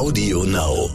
Audio 0.00 0.44
Now. 0.44 0.88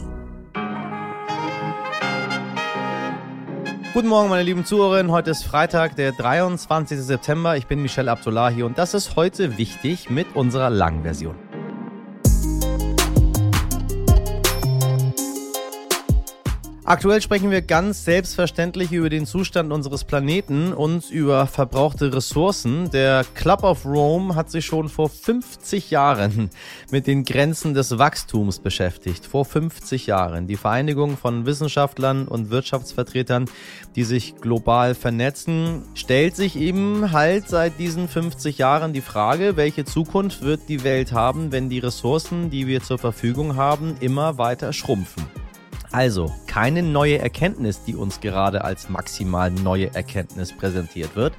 Guten 3.94 4.08
Morgen, 4.08 4.28
meine 4.28 4.42
lieben 4.42 4.64
Zuhörerinnen. 4.64 5.12
Heute 5.12 5.30
ist 5.30 5.44
Freitag, 5.44 5.94
der 5.94 6.10
23. 6.10 6.98
September. 6.98 7.56
Ich 7.56 7.68
bin 7.68 7.80
Michelle 7.82 8.10
Abdullahi 8.10 8.64
und 8.64 8.78
das 8.78 8.94
ist 8.94 9.14
heute 9.14 9.58
wichtig 9.58 10.10
mit 10.10 10.34
unserer 10.34 10.70
langen 10.70 11.04
Version. 11.04 11.36
Aktuell 16.88 17.20
sprechen 17.20 17.50
wir 17.50 17.62
ganz 17.62 18.04
selbstverständlich 18.04 18.92
über 18.92 19.10
den 19.10 19.26
Zustand 19.26 19.72
unseres 19.72 20.04
Planeten 20.04 20.72
und 20.72 21.10
über 21.10 21.48
verbrauchte 21.48 22.14
Ressourcen. 22.14 22.92
Der 22.92 23.24
Club 23.34 23.64
of 23.64 23.84
Rome 23.84 24.36
hat 24.36 24.52
sich 24.52 24.66
schon 24.66 24.88
vor 24.88 25.08
50 25.08 25.90
Jahren 25.90 26.48
mit 26.92 27.08
den 27.08 27.24
Grenzen 27.24 27.74
des 27.74 27.98
Wachstums 27.98 28.60
beschäftigt. 28.60 29.26
Vor 29.26 29.44
50 29.44 30.06
Jahren. 30.06 30.46
Die 30.46 30.54
Vereinigung 30.54 31.16
von 31.16 31.44
Wissenschaftlern 31.44 32.28
und 32.28 32.50
Wirtschaftsvertretern, 32.50 33.46
die 33.96 34.04
sich 34.04 34.36
global 34.36 34.94
vernetzen, 34.94 35.82
stellt 35.94 36.36
sich 36.36 36.54
eben 36.54 37.10
halt 37.10 37.48
seit 37.48 37.80
diesen 37.80 38.06
50 38.06 38.58
Jahren 38.58 38.92
die 38.92 39.00
Frage, 39.00 39.56
welche 39.56 39.84
Zukunft 39.84 40.42
wird 40.42 40.68
die 40.68 40.84
Welt 40.84 41.10
haben, 41.10 41.50
wenn 41.50 41.68
die 41.68 41.80
Ressourcen, 41.80 42.48
die 42.48 42.68
wir 42.68 42.80
zur 42.80 42.98
Verfügung 42.98 43.56
haben, 43.56 43.96
immer 43.98 44.38
weiter 44.38 44.72
schrumpfen. 44.72 45.24
Also 45.92 46.32
keine 46.46 46.82
neue 46.82 47.18
Erkenntnis, 47.18 47.82
die 47.84 47.94
uns 47.96 48.20
gerade 48.20 48.64
als 48.64 48.88
maximal 48.88 49.50
neue 49.50 49.94
Erkenntnis 49.94 50.52
präsentiert 50.52 51.16
wird. 51.16 51.34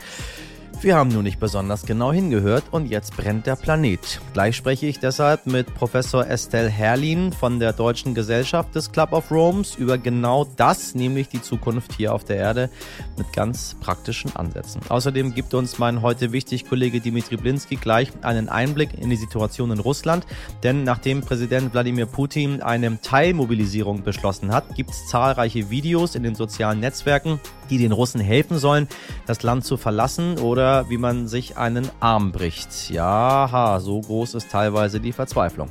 Wir 0.80 0.96
haben 0.96 1.10
nur 1.10 1.24
nicht 1.24 1.40
besonders 1.40 1.88
genau 1.88 2.14
hingehört 2.14 2.66
und 2.70 2.86
jetzt 2.86 3.18
brennt 3.18 3.48
der 3.48 3.56
Planet. 3.56 4.22
Gleich 4.34 4.56
spreche 4.56 4.86
ich 4.86 5.00
deshalb 5.00 5.48
mit 5.48 5.74
Professor 5.74 6.28
Estelle 6.28 6.70
Herrlin 6.70 7.34
von 7.34 7.60
der 7.60 7.74
Deutschen 7.74 8.14
Gesellschaft 8.14 8.76
des 8.76 8.92
Club 8.92 9.12
of 9.12 9.32
Romes 9.32 9.74
über 9.74 9.98
genau 9.98 10.46
das, 10.56 10.94
nämlich 10.94 11.30
die 11.30 11.42
Zukunft 11.42 11.94
hier 11.94 12.14
auf 12.14 12.26
der 12.26 12.36
Erde 12.36 12.70
mit 13.18 13.34
ganz 13.34 13.76
praktischen 13.82 14.36
Ansätzen. 14.36 14.82
Außerdem 14.88 15.34
gibt 15.34 15.56
uns 15.56 15.80
mein 15.80 16.04
heute 16.04 16.32
wichtig 16.32 16.70
Kollege 16.70 17.00
Dimitri 17.00 17.38
Blinski 17.38 17.78
gleich 17.78 18.12
einen 18.22 18.48
Einblick 18.48 18.94
in 18.94 19.10
die 19.10 19.16
Situation 19.16 19.72
in 19.72 19.80
Russland, 19.80 20.28
denn 20.62 20.84
nachdem 20.84 21.22
Präsident 21.22 21.74
Wladimir 21.74 22.06
Putin 22.06 22.62
eine 22.62 23.02
Teilmobilisierung 23.02 24.04
beschlossen 24.04 24.54
hat, 24.54 24.76
gibt 24.76 24.92
es 24.92 25.08
zahlreiche 25.08 25.72
Videos 25.72 26.14
in 26.14 26.22
den 26.22 26.36
sozialen 26.36 26.80
Netzwerken, 26.80 27.40
die 27.70 27.78
den 27.78 27.92
Russen 27.92 28.22
helfen 28.22 28.58
sollen, 28.58 28.88
das 29.26 29.44
Land 29.44 29.66
zu 29.66 29.78
verlassen 29.78 30.40
oder 30.40 30.90
wie 30.90 30.98
man 30.98 31.28
sich 31.28 31.58
einen 31.58 31.90
Arm 32.00 32.32
bricht. 32.32 32.90
Ja, 32.90 33.80
so 33.82 34.02
groß 34.02 34.36
ist 34.36 34.50
teilweise 34.52 35.00
die 35.00 35.12
Verzweiflung. 35.14 35.70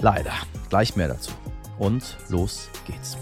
Leider. 0.00 0.32
Gleich 0.68 0.96
mehr 0.96 1.08
dazu. 1.08 1.32
Und 1.78 2.16
los 2.28 2.68
geht's. 2.86 3.16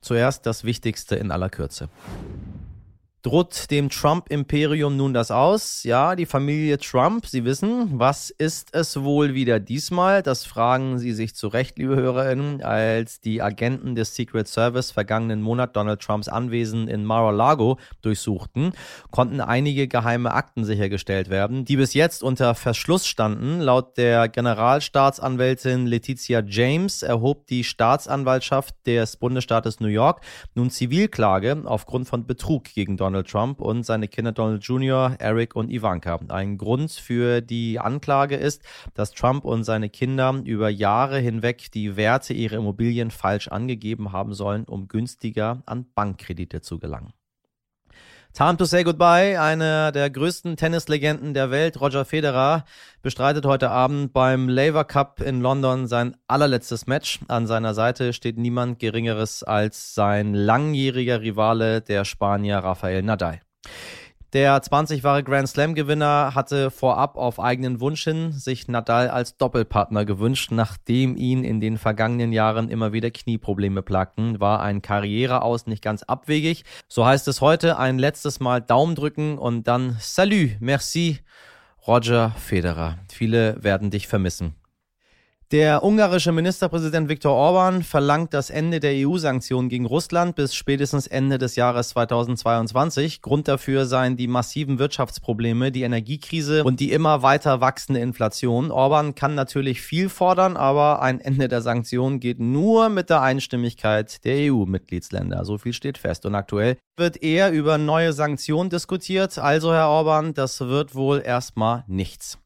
Zuerst 0.00 0.46
das 0.46 0.64
Wichtigste 0.64 1.16
in 1.16 1.30
aller 1.30 1.50
Kürze. 1.50 1.90
Droht 3.28 3.70
dem 3.70 3.90
Trump-Imperium 3.90 4.96
nun 4.96 5.12
das 5.12 5.30
aus? 5.30 5.82
Ja, 5.82 6.16
die 6.16 6.24
Familie 6.24 6.78
Trump, 6.78 7.26
Sie 7.26 7.44
wissen, 7.44 8.00
was 8.00 8.30
ist 8.30 8.70
es 8.72 9.02
wohl 9.02 9.34
wieder 9.34 9.60
diesmal? 9.60 10.22
Das 10.22 10.46
fragen 10.46 10.98
Sie 10.98 11.12
sich 11.12 11.34
zu 11.34 11.48
Recht, 11.48 11.76
liebe 11.76 11.94
Hörerinnen, 11.94 12.62
als 12.62 13.20
die 13.20 13.42
Agenten 13.42 13.94
des 13.94 14.14
Secret 14.14 14.48
Service 14.48 14.92
vergangenen 14.92 15.42
Monat 15.42 15.76
Donald 15.76 16.00
Trumps 16.00 16.28
Anwesen 16.28 16.88
in 16.88 17.04
Mar-a-Lago 17.04 17.76
durchsuchten, 18.00 18.72
konnten 19.10 19.42
einige 19.42 19.88
geheime 19.88 20.32
Akten 20.32 20.64
sichergestellt 20.64 21.28
werden, 21.28 21.66
die 21.66 21.76
bis 21.76 21.92
jetzt 21.92 22.22
unter 22.22 22.54
Verschluss 22.54 23.06
standen. 23.06 23.60
Laut 23.60 23.98
der 23.98 24.30
Generalstaatsanwältin 24.30 25.86
Letizia 25.86 26.42
James 26.46 27.02
erhob 27.02 27.46
die 27.48 27.62
Staatsanwaltschaft 27.62 28.74
des 28.86 29.18
Bundesstaates 29.18 29.80
New 29.80 29.88
York 29.88 30.22
nun 30.54 30.70
Zivilklage 30.70 31.64
aufgrund 31.66 32.08
von 32.08 32.26
Betrug 32.26 32.64
gegen 32.64 32.96
Donald 32.96 33.17
Donald 33.18 33.30
Trump 33.30 33.60
und 33.60 33.84
seine 33.84 34.06
Kinder 34.06 34.30
Donald 34.30 34.62
Jr., 34.62 35.16
Eric 35.18 35.56
und 35.56 35.70
Ivanka. 35.70 36.20
Ein 36.28 36.56
Grund 36.56 36.92
für 36.92 37.40
die 37.40 37.80
Anklage 37.80 38.36
ist, 38.36 38.62
dass 38.94 39.10
Trump 39.10 39.44
und 39.44 39.64
seine 39.64 39.88
Kinder 39.88 40.40
über 40.44 40.68
Jahre 40.68 41.18
hinweg 41.18 41.72
die 41.72 41.96
Werte 41.96 42.32
ihrer 42.32 42.56
Immobilien 42.56 43.10
falsch 43.10 43.48
angegeben 43.48 44.12
haben 44.12 44.34
sollen, 44.34 44.64
um 44.66 44.86
günstiger 44.86 45.62
an 45.66 45.86
Bankkredite 45.94 46.60
zu 46.60 46.78
gelangen. 46.78 47.12
Time 48.34 48.56
to 48.56 48.66
say 48.66 48.84
goodbye. 48.84 49.40
Einer 49.40 49.90
der 49.90 50.10
größten 50.10 50.56
Tennislegenden 50.56 51.34
der 51.34 51.50
Welt, 51.50 51.80
Roger 51.80 52.04
Federer, 52.04 52.64
bestreitet 53.02 53.46
heute 53.46 53.70
Abend 53.70 54.12
beim 54.12 54.48
Laver 54.48 54.84
Cup 54.84 55.20
in 55.20 55.40
London 55.40 55.86
sein 55.86 56.16
allerletztes 56.28 56.86
Match. 56.86 57.20
An 57.28 57.46
seiner 57.46 57.74
Seite 57.74 58.12
steht 58.12 58.38
niemand 58.38 58.78
Geringeres 58.78 59.42
als 59.42 59.94
sein 59.94 60.34
langjähriger 60.34 61.20
Rivale, 61.20 61.80
der 61.80 62.04
Spanier 62.04 62.58
Rafael 62.58 63.02
Nadal. 63.02 63.40
Der 64.34 64.60
20-fache 64.62 65.22
Grand 65.22 65.48
Slam-Gewinner 65.48 66.34
hatte 66.34 66.70
vorab 66.70 67.16
auf 67.16 67.40
eigenen 67.40 67.80
Wunsch 67.80 68.04
hin 68.04 68.30
sich 68.32 68.68
Nadal 68.68 69.08
als 69.08 69.38
Doppelpartner 69.38 70.04
gewünscht, 70.04 70.50
nachdem 70.50 71.16
ihn 71.16 71.44
in 71.44 71.60
den 71.60 71.78
vergangenen 71.78 72.34
Jahren 72.34 72.68
immer 72.68 72.92
wieder 72.92 73.10
Knieprobleme 73.10 73.80
plagten, 73.80 74.38
war 74.38 74.60
ein 74.60 74.82
Karriereaus 74.82 75.66
nicht 75.66 75.82
ganz 75.82 76.02
abwegig. 76.02 76.64
So 76.88 77.06
heißt 77.06 77.26
es 77.26 77.40
heute 77.40 77.78
ein 77.78 77.98
letztes 77.98 78.38
Mal 78.38 78.60
Daumen 78.60 78.96
drücken 78.96 79.38
und 79.38 79.66
dann 79.66 79.96
Salut, 79.98 80.60
merci, 80.60 81.20
Roger 81.86 82.32
Federer. 82.32 82.98
Viele 83.10 83.64
werden 83.64 83.90
dich 83.90 84.08
vermissen. 84.08 84.54
Der 85.50 85.82
ungarische 85.82 86.30
Ministerpräsident 86.30 87.08
Viktor 87.08 87.32
Orban 87.32 87.82
verlangt 87.82 88.34
das 88.34 88.50
Ende 88.50 88.80
der 88.80 88.92
EU-Sanktionen 89.08 89.70
gegen 89.70 89.86
Russland 89.86 90.36
bis 90.36 90.54
spätestens 90.54 91.06
Ende 91.06 91.38
des 91.38 91.56
Jahres 91.56 91.88
2022. 91.88 93.22
Grund 93.22 93.48
dafür 93.48 93.86
seien 93.86 94.18
die 94.18 94.26
massiven 94.26 94.78
Wirtschaftsprobleme, 94.78 95.72
die 95.72 95.84
Energiekrise 95.84 96.64
und 96.64 96.80
die 96.80 96.92
immer 96.92 97.22
weiter 97.22 97.62
wachsende 97.62 98.00
Inflation. 98.00 98.70
Orban 98.70 99.14
kann 99.14 99.34
natürlich 99.34 99.80
viel 99.80 100.10
fordern, 100.10 100.58
aber 100.58 101.00
ein 101.00 101.18
Ende 101.18 101.48
der 101.48 101.62
Sanktionen 101.62 102.20
geht 102.20 102.40
nur 102.40 102.90
mit 102.90 103.08
der 103.08 103.22
Einstimmigkeit 103.22 104.22
der 104.26 104.52
EU-Mitgliedsländer. 104.52 105.46
So 105.46 105.56
viel 105.56 105.72
steht 105.72 105.96
fest. 105.96 106.26
Und 106.26 106.34
aktuell 106.34 106.76
wird 106.98 107.22
eher 107.22 107.52
über 107.52 107.78
neue 107.78 108.12
Sanktionen 108.12 108.68
diskutiert. 108.68 109.38
Also, 109.38 109.72
Herr 109.72 109.88
Orban, 109.88 110.34
das 110.34 110.60
wird 110.60 110.94
wohl 110.94 111.22
erstmal 111.24 111.84
nichts. 111.86 112.36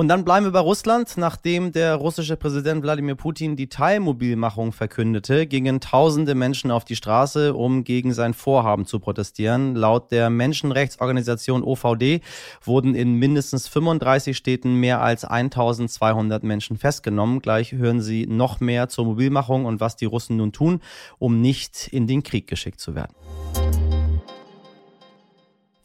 Und 0.00 0.08
dann 0.08 0.24
bleiben 0.24 0.46
wir 0.46 0.52
bei 0.52 0.60
Russland. 0.60 1.18
Nachdem 1.18 1.72
der 1.72 1.96
russische 1.96 2.38
Präsident 2.38 2.82
Wladimir 2.82 3.16
Putin 3.16 3.54
die 3.54 3.68
Teilmobilmachung 3.68 4.72
verkündete, 4.72 5.46
gingen 5.46 5.78
tausende 5.78 6.34
Menschen 6.34 6.70
auf 6.70 6.86
die 6.86 6.96
Straße, 6.96 7.52
um 7.52 7.84
gegen 7.84 8.14
sein 8.14 8.32
Vorhaben 8.32 8.86
zu 8.86 8.98
protestieren. 8.98 9.74
Laut 9.74 10.10
der 10.10 10.30
Menschenrechtsorganisation 10.30 11.62
OVD 11.62 12.22
wurden 12.64 12.94
in 12.94 13.16
mindestens 13.16 13.68
35 13.68 14.34
Städten 14.34 14.76
mehr 14.76 15.02
als 15.02 15.26
1200 15.26 16.44
Menschen 16.44 16.78
festgenommen. 16.78 17.40
Gleich 17.40 17.72
hören 17.72 18.00
Sie 18.00 18.26
noch 18.26 18.58
mehr 18.60 18.88
zur 18.88 19.04
Mobilmachung 19.04 19.66
und 19.66 19.80
was 19.80 19.96
die 19.96 20.06
Russen 20.06 20.38
nun 20.38 20.52
tun, 20.52 20.80
um 21.18 21.42
nicht 21.42 21.88
in 21.88 22.06
den 22.06 22.22
Krieg 22.22 22.46
geschickt 22.46 22.80
zu 22.80 22.94
werden. 22.94 23.12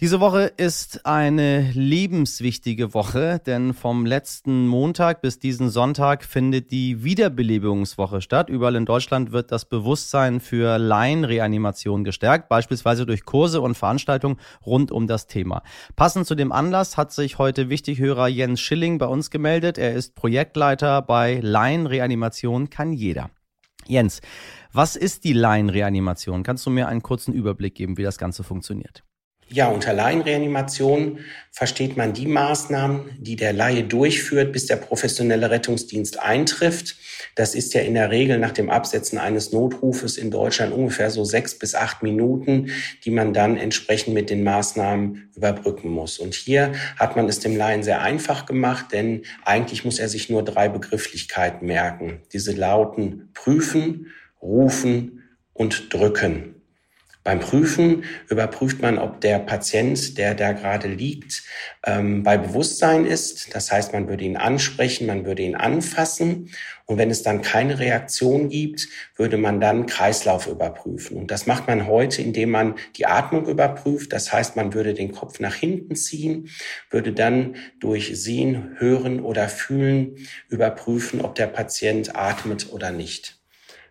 Diese 0.02 0.20
Woche 0.20 0.52
ist 0.58 1.06
eine 1.06 1.72
lebenswichtige 1.72 2.94
Woche, 2.94 3.40
denn 3.46 3.74
vom 3.74 4.06
letzten 4.06 4.68
Montag 4.68 5.22
bis 5.22 5.40
diesen 5.40 5.70
Sonntag 5.70 6.26
findet 6.26 6.72
die 6.72 7.06
Wiederbelebungswoche 7.06 8.20
statt. 8.20 8.50
Überall 8.50 8.76
in 8.76 8.86
Deutschland 8.86 9.32
wird 9.32 9.54
das 9.54 9.64
Bewusstsein 9.64 10.42
für 10.42 10.78
Laienreanimation 10.78 12.04
gestärkt, 12.04 12.50
beispielsweise 12.50 13.06
durch 13.06 13.24
Kurse 13.24 13.62
und 13.62 13.76
Veranstaltungen 13.76 14.36
rund 14.66 14.92
um 14.92 15.08
das 15.08 15.28
Thema. 15.28 15.64
Passend 15.96 16.28
zu 16.28 16.36
dem 16.36 16.52
Anlass 16.52 16.98
hat 16.98 17.14
sich 17.14 17.38
heute 17.38 17.70
Wichtighörer 17.70 18.28
Jens 18.28 18.60
Schilling 18.60 18.98
bei 18.98 19.06
uns 19.06 19.32
gemeldet. 19.32 19.78
Er 19.78 19.94
ist 19.94 20.14
Projektleiter 20.14 21.04
bei 21.04 21.40
Laienreanimation 21.42 22.70
kann 22.70 22.92
jeder. 22.92 23.30
Jens, 23.88 24.20
was 24.74 24.98
ist 24.98 25.24
die 25.24 25.32
Laienreanimation? 25.32 26.44
Kannst 26.44 26.66
du 26.66 26.70
mir 26.70 26.90
einen 26.90 27.02
kurzen 27.02 27.34
Überblick 27.34 27.76
geben, 27.76 27.96
wie 27.98 28.04
das 28.04 28.18
Ganze 28.18 28.44
funktioniert? 28.44 29.06
Ja, 29.48 29.68
unter 29.68 29.94
Laienreanimation 29.94 31.20
versteht 31.52 31.98
man 31.98 32.14
die 32.14 32.26
Maßnahmen, 32.26 33.12
die 33.20 33.36
der 33.36 33.54
Laie 33.54 33.84
durchführt, 33.84 34.52
bis 34.52 34.66
der 34.66 34.78
professionelle 34.78 35.52
Rettungsdienst 35.52 36.20
eintrifft. 36.20 36.96
Das 37.36 37.54
ist 37.54 37.76
ja 37.76 37.82
in 37.82 37.94
der 37.94 38.10
Regel 38.10 38.40
nach 38.40 38.54
dem 38.54 38.72
Absetzen 38.72 39.20
eines 39.20 39.52
Notrufes 39.52 40.18
in 40.18 40.32
Deutschland 40.32 40.74
ungefähr 40.74 41.12
so 41.12 41.24
sechs 41.24 41.60
bis 41.60 41.76
acht 41.76 42.02
Minuten, 42.02 42.72
die 43.04 43.12
man 43.12 43.34
dann 43.34 43.56
entsprechend 43.56 44.16
mit 44.16 44.32
den 44.32 44.44
Maßnahmen 44.44 45.30
überbrücken 45.36 45.92
muss. 45.92 46.18
Und 46.18 46.34
hier 46.34 46.72
hat 46.98 47.16
man 47.16 47.30
es 47.30 47.40
dem 47.40 47.56
Laien 47.56 47.84
sehr 47.84 48.02
einfach 48.02 48.48
gemacht, 48.48 48.88
denn 48.94 49.22
eigentlich 49.44 49.86
muss 49.86 50.00
er 50.00 50.10
sich 50.10 50.28
nur 50.28 50.44
drei 50.44 50.70
Begrifflichkeiten 50.70 51.68
merken. 51.68 52.20
Diese 52.34 52.52
lauten 52.52 53.30
prüfen, 53.36 54.08
rufen 54.42 55.22
und 55.54 55.94
drücken. 55.94 56.55
Beim 57.26 57.40
Prüfen 57.40 58.04
überprüft 58.30 58.84
man, 58.84 59.00
ob 59.00 59.20
der 59.20 59.40
Patient, 59.40 60.16
der 60.20 60.36
da 60.36 60.52
gerade 60.52 60.88
liegt, 60.88 61.42
ähm, 61.84 62.22
bei 62.22 62.38
Bewusstsein 62.38 63.04
ist. 63.04 63.56
Das 63.56 63.72
heißt, 63.72 63.94
man 63.94 64.08
würde 64.08 64.24
ihn 64.24 64.38
ansprechen, 64.38 65.08
man 65.08 65.26
würde 65.26 65.42
ihn 65.42 65.56
anfassen. 65.56 66.52
Und 66.86 67.00
wenn 67.00 67.10
es 67.10 67.24
dann 67.24 67.42
keine 67.42 67.80
Reaktion 67.80 68.50
gibt, 68.50 68.88
würde 69.16 69.38
man 69.38 69.60
dann 69.60 69.88
Kreislauf 69.88 70.46
überprüfen. 70.46 71.18
Und 71.18 71.32
das 71.32 71.48
macht 71.48 71.68
man 71.68 71.88
heute, 71.88 72.22
indem 72.22 72.52
man 72.52 72.76
die 72.96 73.08
Atmung 73.08 73.48
überprüft. 73.48 74.14
Das 74.14 74.32
heißt, 74.32 74.56
man 74.56 74.76
würde 74.76 74.94
den 74.94 75.12
Kopf 75.12 75.40
nach 75.40 75.56
hinten 75.56 75.96
ziehen, 75.96 76.50
würde 76.92 77.12
dann 77.12 77.56
durch 77.80 78.12
Sehen, 78.22 78.76
Hören 78.78 79.20
oder 79.20 79.50
Fühlen 79.50 80.16
überprüfen, 80.48 81.22
ob 81.22 81.34
der 81.34 81.48
Patient 81.48 82.16
atmet 82.16 82.72
oder 82.72 82.92
nicht. 82.92 83.40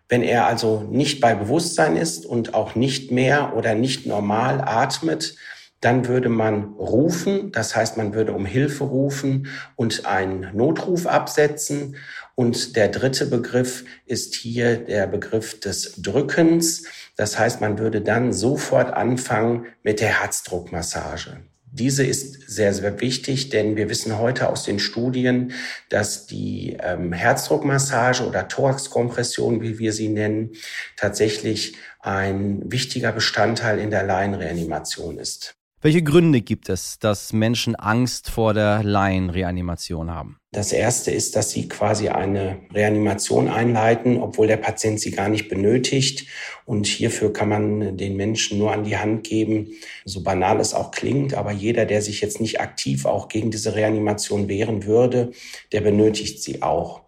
Wenn 0.07 0.21
er 0.21 0.45
also 0.45 0.87
nicht 0.89 1.19
bei 1.19 1.33
Bewusstsein 1.33 1.95
ist 1.97 2.25
und 2.25 2.53
auch 2.53 2.75
nicht 2.75 3.11
mehr 3.11 3.55
oder 3.55 3.73
nicht 3.73 4.05
normal 4.05 4.61
atmet, 4.61 5.35
dann 5.81 6.07
würde 6.07 6.29
man 6.29 6.73
rufen, 6.79 7.51
das 7.51 7.75
heißt, 7.75 7.97
man 7.97 8.13
würde 8.13 8.33
um 8.33 8.45
Hilfe 8.45 8.85
rufen 8.85 9.47
und 9.75 10.05
einen 10.05 10.49
Notruf 10.55 11.05
absetzen. 11.05 11.97
Und 12.33 12.75
der 12.75 12.87
dritte 12.87 13.27
Begriff 13.27 13.85
ist 14.05 14.33
hier 14.33 14.77
der 14.77 15.05
Begriff 15.05 15.59
des 15.59 16.01
Drückens. 16.01 16.85
Das 17.17 17.37
heißt, 17.37 17.61
man 17.61 17.77
würde 17.77 18.01
dann 18.01 18.33
sofort 18.33 18.93
anfangen 18.93 19.67
mit 19.83 19.99
der 19.99 20.21
Herzdruckmassage. 20.21 21.41
Diese 21.77 22.05
ist 22.05 22.49
sehr, 22.49 22.73
sehr 22.73 23.01
wichtig, 23.01 23.49
denn 23.49 23.75
wir 23.75 23.89
wissen 23.89 24.17
heute 24.17 24.47
aus 24.47 24.63
den 24.63 24.79
Studien, 24.79 25.51
dass 25.89 26.25
die 26.25 26.77
ähm, 26.79 27.11
Herzdruckmassage 27.11 28.25
oder 28.25 28.47
Thoraxkompression, 28.47 29.61
wie 29.61 29.77
wir 29.77 29.91
sie 29.91 30.07
nennen, 30.07 30.51
tatsächlich 30.95 31.75
ein 31.99 32.61
wichtiger 32.71 33.11
Bestandteil 33.11 33.77
in 33.79 33.91
der 33.91 34.03
Laienreanimation 34.03 35.17
ist. 35.17 35.57
Welche 35.85 36.01
Gründe 36.01 36.41
gibt 36.41 36.69
es, 36.69 36.97
dass 36.97 37.31
Menschen 37.31 37.75
Angst 37.75 38.31
vor 38.31 38.55
der 38.55 38.81
Laienreanimation 38.81 40.09
haben? 40.09 40.39
Das 40.51 40.71
erste 40.71 41.11
ist, 41.11 41.35
dass 41.35 41.51
sie 41.51 41.67
quasi 41.67 42.09
eine 42.09 42.57
Reanimation 42.73 43.47
einleiten, 43.47 44.19
obwohl 44.19 44.47
der 44.47 44.57
Patient 44.57 44.99
sie 44.99 45.11
gar 45.11 45.29
nicht 45.29 45.47
benötigt. 45.47 46.25
Und 46.65 46.87
hierfür 46.87 47.31
kann 47.31 47.49
man 47.49 47.97
den 47.97 48.15
Menschen 48.15 48.57
nur 48.57 48.71
an 48.71 48.83
die 48.83 48.97
Hand 48.97 49.27
geben, 49.27 49.73
so 50.05 50.23
banal 50.23 50.59
es 50.59 50.73
auch 50.73 50.89
klingt, 50.89 51.35
aber 51.35 51.51
jeder, 51.51 51.85
der 51.85 52.01
sich 52.01 52.19
jetzt 52.19 52.41
nicht 52.41 52.59
aktiv 52.59 53.05
auch 53.05 53.27
gegen 53.27 53.51
diese 53.51 53.75
Reanimation 53.75 54.47
wehren 54.47 54.85
würde, 54.85 55.33
der 55.71 55.81
benötigt 55.81 56.41
sie 56.41 56.63
auch. 56.63 57.05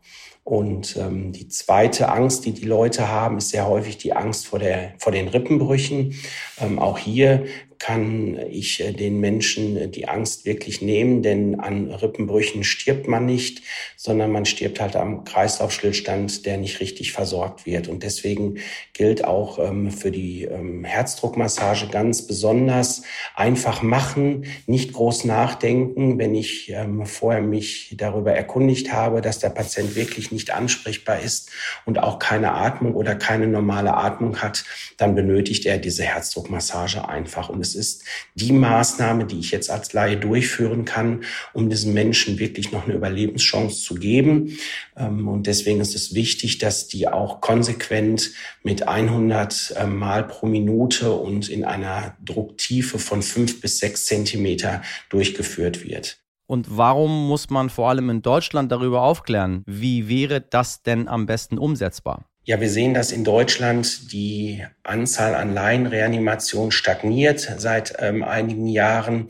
Und 0.48 0.96
ähm, 0.96 1.34
die 1.34 1.50
zweite 1.50 2.08
Angst, 2.08 2.46
die 2.46 2.54
die 2.54 2.64
Leute 2.64 3.10
haben, 3.10 3.38
ist 3.38 3.50
sehr 3.50 3.68
häufig 3.68 3.98
die 3.98 4.14
Angst 4.14 4.48
vor, 4.48 4.60
der, 4.60 4.94
vor 4.98 5.12
den 5.12 5.28
Rippenbrüchen. 5.28 6.16
Ähm, 6.62 6.80
auch 6.80 6.98
hier 6.98 7.48
kann 7.80 8.40
ich 8.50 8.82
äh, 8.82 8.92
den 8.92 9.20
Menschen 9.20 9.78
äh, 9.78 9.88
die 9.88 10.08
Angst 10.08 10.46
wirklich 10.46 10.82
nehmen, 10.82 11.22
denn 11.22 11.60
an 11.60 11.92
Rippenbrüchen 11.92 12.64
stirbt 12.64 13.08
man 13.08 13.26
nicht, 13.26 13.62
sondern 13.96 14.32
man 14.32 14.46
stirbt 14.46 14.80
halt 14.80 14.96
am 14.96 15.24
Kreislaufstillstand, 15.24 16.46
der 16.46 16.58
nicht 16.58 16.80
richtig 16.80 17.12
versorgt 17.12 17.66
wird. 17.66 17.88
Und 17.88 18.04
deswegen 18.04 18.60
gilt 18.94 19.24
auch 19.26 19.60
ähm, 19.60 19.92
für 19.92 20.12
die 20.12 20.44
ähm, 20.44 20.84
Herzdruckmassage 20.84 21.88
ganz 21.88 22.26
besonders 22.26 23.04
einfach 23.36 23.82
machen, 23.82 24.46
nicht 24.66 24.94
groß 24.94 25.26
nachdenken, 25.26 26.18
wenn 26.18 26.34
ich 26.36 26.72
ähm, 26.72 27.06
vorher 27.06 27.42
mich 27.42 27.94
darüber 27.98 28.34
erkundigt 28.34 28.92
habe, 28.92 29.22
dass 29.22 29.40
der 29.40 29.50
Patient 29.50 29.96
wirklich 29.96 30.32
nicht 30.32 30.52
ansprechbar 30.52 31.20
ist 31.20 31.52
und 31.86 32.00
auch 32.00 32.20
keine 32.20 32.54
Atmung 32.54 32.96
oder 32.96 33.16
keine 33.16 33.48
normale 33.48 33.94
Atmung 33.94 34.42
hat, 34.42 34.66
dann 34.98 35.16
benötigt 35.16 35.66
er 35.66 35.78
diese 35.78 36.04
Herzdruckmassage 36.04 37.08
einfach. 37.08 37.50
Und 37.50 37.67
es 37.68 37.76
ist 37.76 38.04
die 38.36 38.52
Maßnahme, 38.52 39.26
die 39.26 39.40
ich 39.40 39.52
jetzt 39.52 39.70
als 39.70 39.94
Laie 39.94 40.18
durchführen 40.18 40.86
kann, 40.86 41.24
um 41.54 41.70
diesen 41.70 41.94
Menschen 41.94 42.40
wirklich 42.40 42.72
noch 42.72 42.86
eine 42.86 42.94
Überlebenschance 42.94 43.82
zu 43.82 43.96
geben. 43.96 44.58
Ähm, 44.96 45.28
und 45.28 45.48
deswegen 45.48 45.82
ist 45.82 45.96
es 45.96 46.14
wichtig, 46.14 46.58
dass 46.58 46.88
die 46.88 47.08
auch 47.08 47.42
konsequent 47.42 48.32
mit 48.64 48.88
100 48.88 49.76
ähm, 49.78 49.98
Mal 49.98 50.24
pro 50.26 50.48
Minute 50.48 51.12
und 51.12 51.50
in 51.50 51.66
einer 51.66 52.16
Drucktiefe 52.24 53.00
von 53.00 53.22
fünf 53.22 53.62
bis 53.62 53.80
sechs 53.80 54.06
Zentimeter 54.06 54.82
durchgeführt 55.10 55.84
wird. 55.84 56.20
Und 56.48 56.78
warum 56.78 57.28
muss 57.28 57.50
man 57.50 57.70
vor 57.70 57.90
allem 57.90 58.10
in 58.10 58.22
Deutschland 58.22 58.72
darüber 58.72 59.02
aufklären? 59.02 59.64
Wie 59.66 60.08
wäre 60.08 60.40
das 60.40 60.82
denn 60.82 61.10
am 61.10 61.26
besten 61.26 61.58
umsetzbar? 61.58 62.26
Ja, 62.48 62.62
wir 62.62 62.70
sehen, 62.70 62.94
dass 62.94 63.12
in 63.12 63.26
Deutschland 63.26 64.14
die 64.14 64.64
Anzahl 64.82 65.36
an 65.36 65.54
Laienreanimationen 65.54 66.72
stagniert 66.72 67.42
seit 67.58 67.96
ähm, 68.00 68.24
einigen 68.24 68.68
Jahren. 68.68 69.28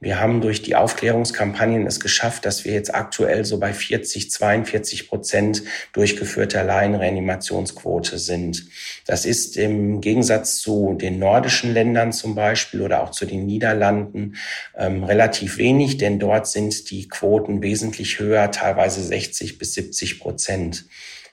Wir 0.00 0.18
haben 0.18 0.40
durch 0.40 0.62
die 0.62 0.74
Aufklärungskampagnen 0.74 1.86
es 1.86 2.00
geschafft, 2.00 2.46
dass 2.46 2.64
wir 2.64 2.72
jetzt 2.72 2.94
aktuell 2.94 3.44
so 3.44 3.60
bei 3.60 3.74
40, 3.74 4.30
42 4.30 5.08
Prozent 5.08 5.62
durchgeführter 5.92 6.64
Laienreanimationsquote 6.64 8.16
sind. 8.16 8.64
Das 9.04 9.26
ist 9.26 9.58
im 9.58 10.00
Gegensatz 10.00 10.56
zu 10.56 10.94
den 10.98 11.18
nordischen 11.18 11.74
Ländern 11.74 12.14
zum 12.14 12.34
Beispiel 12.34 12.80
oder 12.80 13.02
auch 13.02 13.10
zu 13.10 13.26
den 13.26 13.44
Niederlanden 13.44 14.36
ähm, 14.74 15.04
relativ 15.04 15.58
wenig, 15.58 15.98
denn 15.98 16.18
dort 16.18 16.46
sind 16.46 16.90
die 16.90 17.08
Quoten 17.10 17.60
wesentlich 17.60 18.20
höher, 18.20 18.50
teilweise 18.50 19.02
60 19.02 19.58
bis 19.58 19.74
70 19.74 20.18
Prozent. 20.18 20.86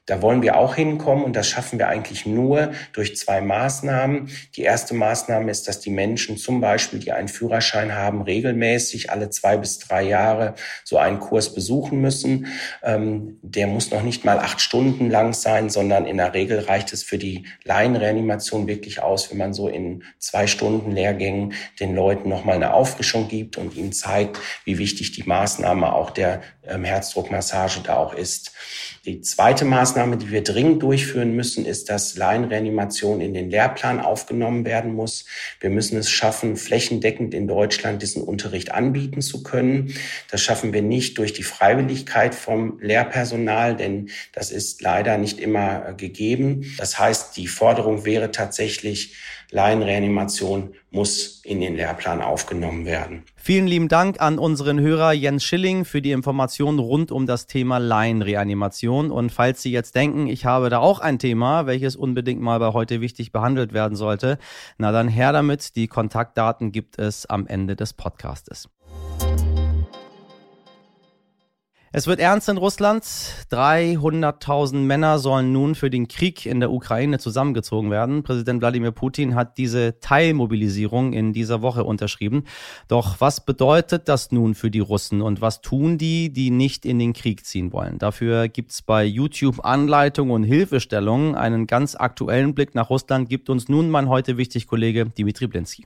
Da 0.07 0.21
wollen 0.23 0.41
wir 0.41 0.57
auch 0.57 0.75
hinkommen 0.75 1.23
und 1.23 1.35
das 1.35 1.47
schaffen 1.47 1.77
wir 1.77 1.87
eigentlich 1.87 2.25
nur 2.25 2.71
durch 2.91 3.15
zwei 3.15 3.39
Maßnahmen. 3.39 4.29
Die 4.55 4.63
erste 4.63 4.95
Maßnahme 4.95 5.51
ist, 5.51 5.67
dass 5.67 5.79
die 5.79 5.91
Menschen 5.91 6.37
zum 6.37 6.59
Beispiel, 6.59 6.97
die 6.97 7.11
einen 7.11 7.27
Führerschein 7.27 7.93
haben, 7.93 8.23
regelmäßig 8.23 9.11
alle 9.11 9.29
zwei 9.29 9.57
bis 9.57 9.77
drei 9.77 10.01
Jahre 10.01 10.55
so 10.83 10.97
einen 10.97 11.19
Kurs 11.19 11.53
besuchen 11.53 12.01
müssen. 12.01 12.47
Ähm, 12.81 13.37
der 13.43 13.67
muss 13.67 13.91
noch 13.91 14.01
nicht 14.01 14.25
mal 14.25 14.39
acht 14.39 14.59
Stunden 14.59 15.11
lang 15.11 15.33
sein, 15.33 15.69
sondern 15.69 16.07
in 16.07 16.17
der 16.17 16.33
Regel 16.33 16.59
reicht 16.59 16.93
es 16.93 17.03
für 17.03 17.19
die 17.19 17.45
Laienreanimation 17.63 18.65
wirklich 18.67 19.03
aus, 19.03 19.29
wenn 19.29 19.37
man 19.37 19.53
so 19.53 19.67
in 19.67 20.03
zwei 20.17 20.47
Stunden 20.47 20.91
Lehrgängen 20.91 21.53
den 21.79 21.95
Leuten 21.95 22.27
nochmal 22.27 22.55
eine 22.55 22.73
Auffrischung 22.73 23.27
gibt 23.27 23.57
und 23.57 23.75
ihnen 23.75 23.93
zeigt, 23.93 24.39
wie 24.65 24.79
wichtig 24.79 25.11
die 25.11 25.23
Maßnahme 25.23 25.93
auch 25.93 26.09
der 26.09 26.41
ähm, 26.63 26.83
Herzdruckmassage 26.83 27.81
da 27.83 27.97
auch 27.97 28.13
ist. 28.13 28.51
Die 29.05 29.21
zweite 29.21 29.65
Maßnahme, 29.65 29.90
die 29.95 30.31
wir 30.31 30.43
dringend 30.43 30.83
durchführen 30.83 31.35
müssen, 31.35 31.65
ist, 31.65 31.89
dass 31.89 32.15
Laienreanimation 32.15 33.21
in 33.21 33.33
den 33.33 33.49
Lehrplan 33.49 33.99
aufgenommen 33.99 34.65
werden 34.65 34.93
muss. 34.93 35.25
Wir 35.59 35.69
müssen 35.69 35.97
es 35.97 36.09
schaffen, 36.09 36.55
flächendeckend 36.57 37.33
in 37.33 37.47
Deutschland 37.47 38.01
diesen 38.01 38.23
Unterricht 38.23 38.71
anbieten 38.71 39.21
zu 39.21 39.43
können. 39.43 39.93
Das 40.29 40.41
schaffen 40.41 40.73
wir 40.73 40.81
nicht 40.81 41.17
durch 41.17 41.33
die 41.33 41.43
Freiwilligkeit 41.43 42.35
vom 42.35 42.79
Lehrpersonal, 42.81 43.75
denn 43.75 44.09
das 44.33 44.51
ist 44.51 44.81
leider 44.81 45.17
nicht 45.17 45.39
immer 45.39 45.93
gegeben. 45.93 46.73
Das 46.77 46.97
heißt, 46.97 47.37
die 47.37 47.47
Forderung 47.47 48.05
wäre 48.05 48.31
tatsächlich, 48.31 49.15
Laienreanimation 49.51 50.73
muss 50.91 51.41
in 51.43 51.61
den 51.61 51.75
Lehrplan 51.75 52.21
aufgenommen 52.21 52.85
werden. 52.85 53.23
Vielen 53.35 53.67
lieben 53.67 53.87
Dank 53.87 54.21
an 54.21 54.39
unseren 54.39 54.79
Hörer 54.79 55.11
Jens 55.11 55.43
Schilling 55.43 55.85
für 55.85 56.01
die 56.01 56.11
Informationen 56.11 56.79
rund 56.79 57.11
um 57.11 57.25
das 57.25 57.47
Thema 57.47 57.77
Laienreanimation. 57.77 59.11
Und 59.11 59.31
falls 59.31 59.61
Sie 59.61 59.71
jetzt 59.71 59.95
denken, 59.95 60.27
ich 60.27 60.45
habe 60.45 60.69
da 60.69 60.79
auch 60.79 60.99
ein 60.99 61.19
Thema, 61.19 61.65
welches 61.65 61.95
unbedingt 61.95 62.41
mal 62.41 62.59
bei 62.59 62.73
heute 62.73 63.01
wichtig 63.01 63.31
behandelt 63.31 63.73
werden 63.73 63.95
sollte, 63.95 64.37
na 64.77 64.91
dann 64.91 65.07
her 65.07 65.33
damit. 65.33 65.75
Die 65.75 65.87
Kontaktdaten 65.87 66.71
gibt 66.71 66.97
es 66.97 67.25
am 67.25 67.45
Ende 67.47 67.75
des 67.75 67.93
Podcastes. 67.93 68.69
Es 71.93 72.07
wird 72.07 72.21
ernst 72.21 72.47
in 72.47 72.55
Russland. 72.55 73.03
300.000 73.03 74.77
Männer 74.77 75.19
sollen 75.19 75.51
nun 75.51 75.75
für 75.75 75.89
den 75.89 76.07
Krieg 76.07 76.45
in 76.45 76.61
der 76.61 76.71
Ukraine 76.71 77.19
zusammengezogen 77.19 77.91
werden. 77.91 78.23
Präsident 78.23 78.61
Wladimir 78.61 78.91
Putin 78.91 79.35
hat 79.35 79.57
diese 79.57 79.99
Teilmobilisierung 79.99 81.11
in 81.11 81.33
dieser 81.33 81.61
Woche 81.61 81.83
unterschrieben. 81.83 82.45
Doch 82.87 83.19
was 83.19 83.43
bedeutet 83.43 84.07
das 84.07 84.31
nun 84.31 84.55
für 84.55 84.71
die 84.71 84.79
Russen 84.79 85.21
und 85.21 85.41
was 85.41 85.59
tun 85.59 85.97
die, 85.97 86.31
die 86.31 86.49
nicht 86.49 86.85
in 86.85 86.97
den 86.97 87.11
Krieg 87.11 87.45
ziehen 87.45 87.73
wollen? 87.73 87.97
Dafür 87.97 88.47
gibt's 88.47 88.81
bei 88.81 89.03
YouTube 89.03 89.65
Anleitungen 89.65 90.33
und 90.33 90.43
Hilfestellungen. 90.43 91.35
Einen 91.35 91.67
ganz 91.67 91.95
aktuellen 91.95 92.55
Blick 92.55 92.73
nach 92.73 92.89
Russland 92.89 93.27
gibt 93.27 93.49
uns 93.49 93.67
nun 93.67 93.89
mein 93.89 94.07
heute 94.07 94.37
wichtig 94.37 94.65
Kollege 94.65 95.07
Dimitri 95.07 95.47
Blinski. 95.47 95.85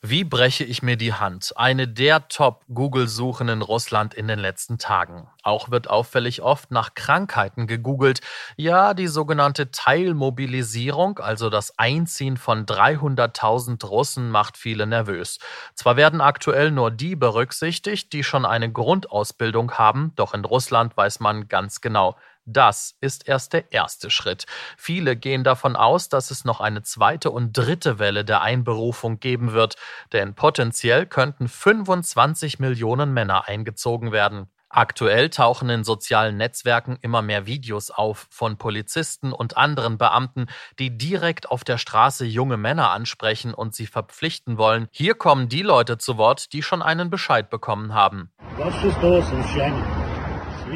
Wie 0.00 0.22
breche 0.22 0.62
ich 0.62 0.80
mir 0.80 0.96
die 0.96 1.12
Hand? 1.12 1.54
Eine 1.56 1.88
der 1.88 2.28
Top-Google-Suchen 2.28 3.48
in 3.48 3.62
Russland 3.62 4.14
in 4.14 4.28
den 4.28 4.38
letzten 4.38 4.78
Tagen. 4.78 5.26
Auch 5.42 5.72
wird 5.72 5.90
auffällig 5.90 6.40
oft 6.40 6.70
nach 6.70 6.94
Krankheiten 6.94 7.66
gegoogelt. 7.66 8.20
Ja, 8.56 8.94
die 8.94 9.08
sogenannte 9.08 9.72
Teilmobilisierung, 9.72 11.18
also 11.18 11.50
das 11.50 11.76
Einziehen 11.80 12.36
von 12.36 12.64
300.000 12.64 13.84
Russen, 13.86 14.30
macht 14.30 14.56
viele 14.56 14.86
nervös. 14.86 15.40
Zwar 15.74 15.96
werden 15.96 16.20
aktuell 16.20 16.70
nur 16.70 16.92
die 16.92 17.16
berücksichtigt, 17.16 18.12
die 18.12 18.22
schon 18.22 18.46
eine 18.46 18.70
Grundausbildung 18.70 19.72
haben, 19.72 20.12
doch 20.14 20.32
in 20.32 20.44
Russland 20.44 20.96
weiß 20.96 21.18
man 21.18 21.48
ganz 21.48 21.80
genau, 21.80 22.16
Das 22.50 22.96
ist 23.02 23.28
erst 23.28 23.52
der 23.52 23.72
erste 23.72 24.08
Schritt. 24.08 24.46
Viele 24.78 25.16
gehen 25.16 25.44
davon 25.44 25.76
aus, 25.76 26.08
dass 26.08 26.30
es 26.30 26.46
noch 26.46 26.60
eine 26.62 26.82
zweite 26.82 27.30
und 27.30 27.52
dritte 27.52 27.98
Welle 27.98 28.24
der 28.24 28.40
Einberufung 28.40 29.20
geben 29.20 29.52
wird, 29.52 29.76
denn 30.14 30.34
potenziell 30.34 31.04
könnten 31.04 31.46
25 31.46 32.58
Millionen 32.58 33.12
Männer 33.12 33.48
eingezogen 33.48 34.12
werden. 34.12 34.48
Aktuell 34.70 35.28
tauchen 35.28 35.68
in 35.68 35.84
sozialen 35.84 36.38
Netzwerken 36.38 36.98
immer 37.02 37.20
mehr 37.20 37.46
Videos 37.46 37.90
auf 37.90 38.26
von 38.30 38.56
Polizisten 38.56 39.34
und 39.34 39.58
anderen 39.58 39.98
Beamten, 39.98 40.46
die 40.78 40.96
direkt 40.96 41.50
auf 41.50 41.64
der 41.64 41.76
Straße 41.76 42.24
junge 42.24 42.56
Männer 42.56 42.90
ansprechen 42.90 43.52
und 43.52 43.74
sie 43.74 43.86
verpflichten 43.86 44.56
wollen. 44.56 44.88
Hier 44.90 45.14
kommen 45.14 45.50
die 45.50 45.62
Leute 45.62 45.98
zu 45.98 46.16
Wort, 46.16 46.52
die 46.54 46.62
schon 46.62 46.80
einen 46.80 47.10
Bescheid 47.10 47.50
bekommen 47.50 47.92
haben. 47.92 48.30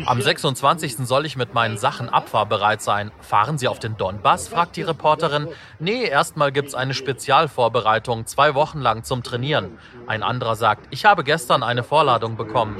Am 0.06 0.20
26. 0.20 1.06
soll 1.06 1.26
ich 1.26 1.36
mit 1.36 1.54
meinen 1.54 1.76
Sachen 1.76 2.08
abfahrbereit 2.08 2.82
sein. 2.82 3.10
Fahren 3.20 3.58
Sie 3.58 3.68
auf 3.68 3.78
den 3.78 3.96
Donbass? 3.96 4.48
fragt 4.48 4.76
die 4.76 4.82
Reporterin. 4.82 5.48
Nee, 5.78 6.04
erstmal 6.04 6.52
gibt's 6.52 6.74
eine 6.74 6.94
Spezialvorbereitung, 6.94 8.26
zwei 8.26 8.54
Wochen 8.54 8.80
lang 8.80 9.04
zum 9.04 9.22
Trainieren. 9.22 9.78
Ein 10.06 10.22
anderer 10.22 10.56
sagt, 10.56 10.86
ich 10.90 11.04
habe 11.04 11.24
gestern 11.24 11.62
eine 11.62 11.82
Vorladung 11.82 12.36
bekommen. 12.36 12.76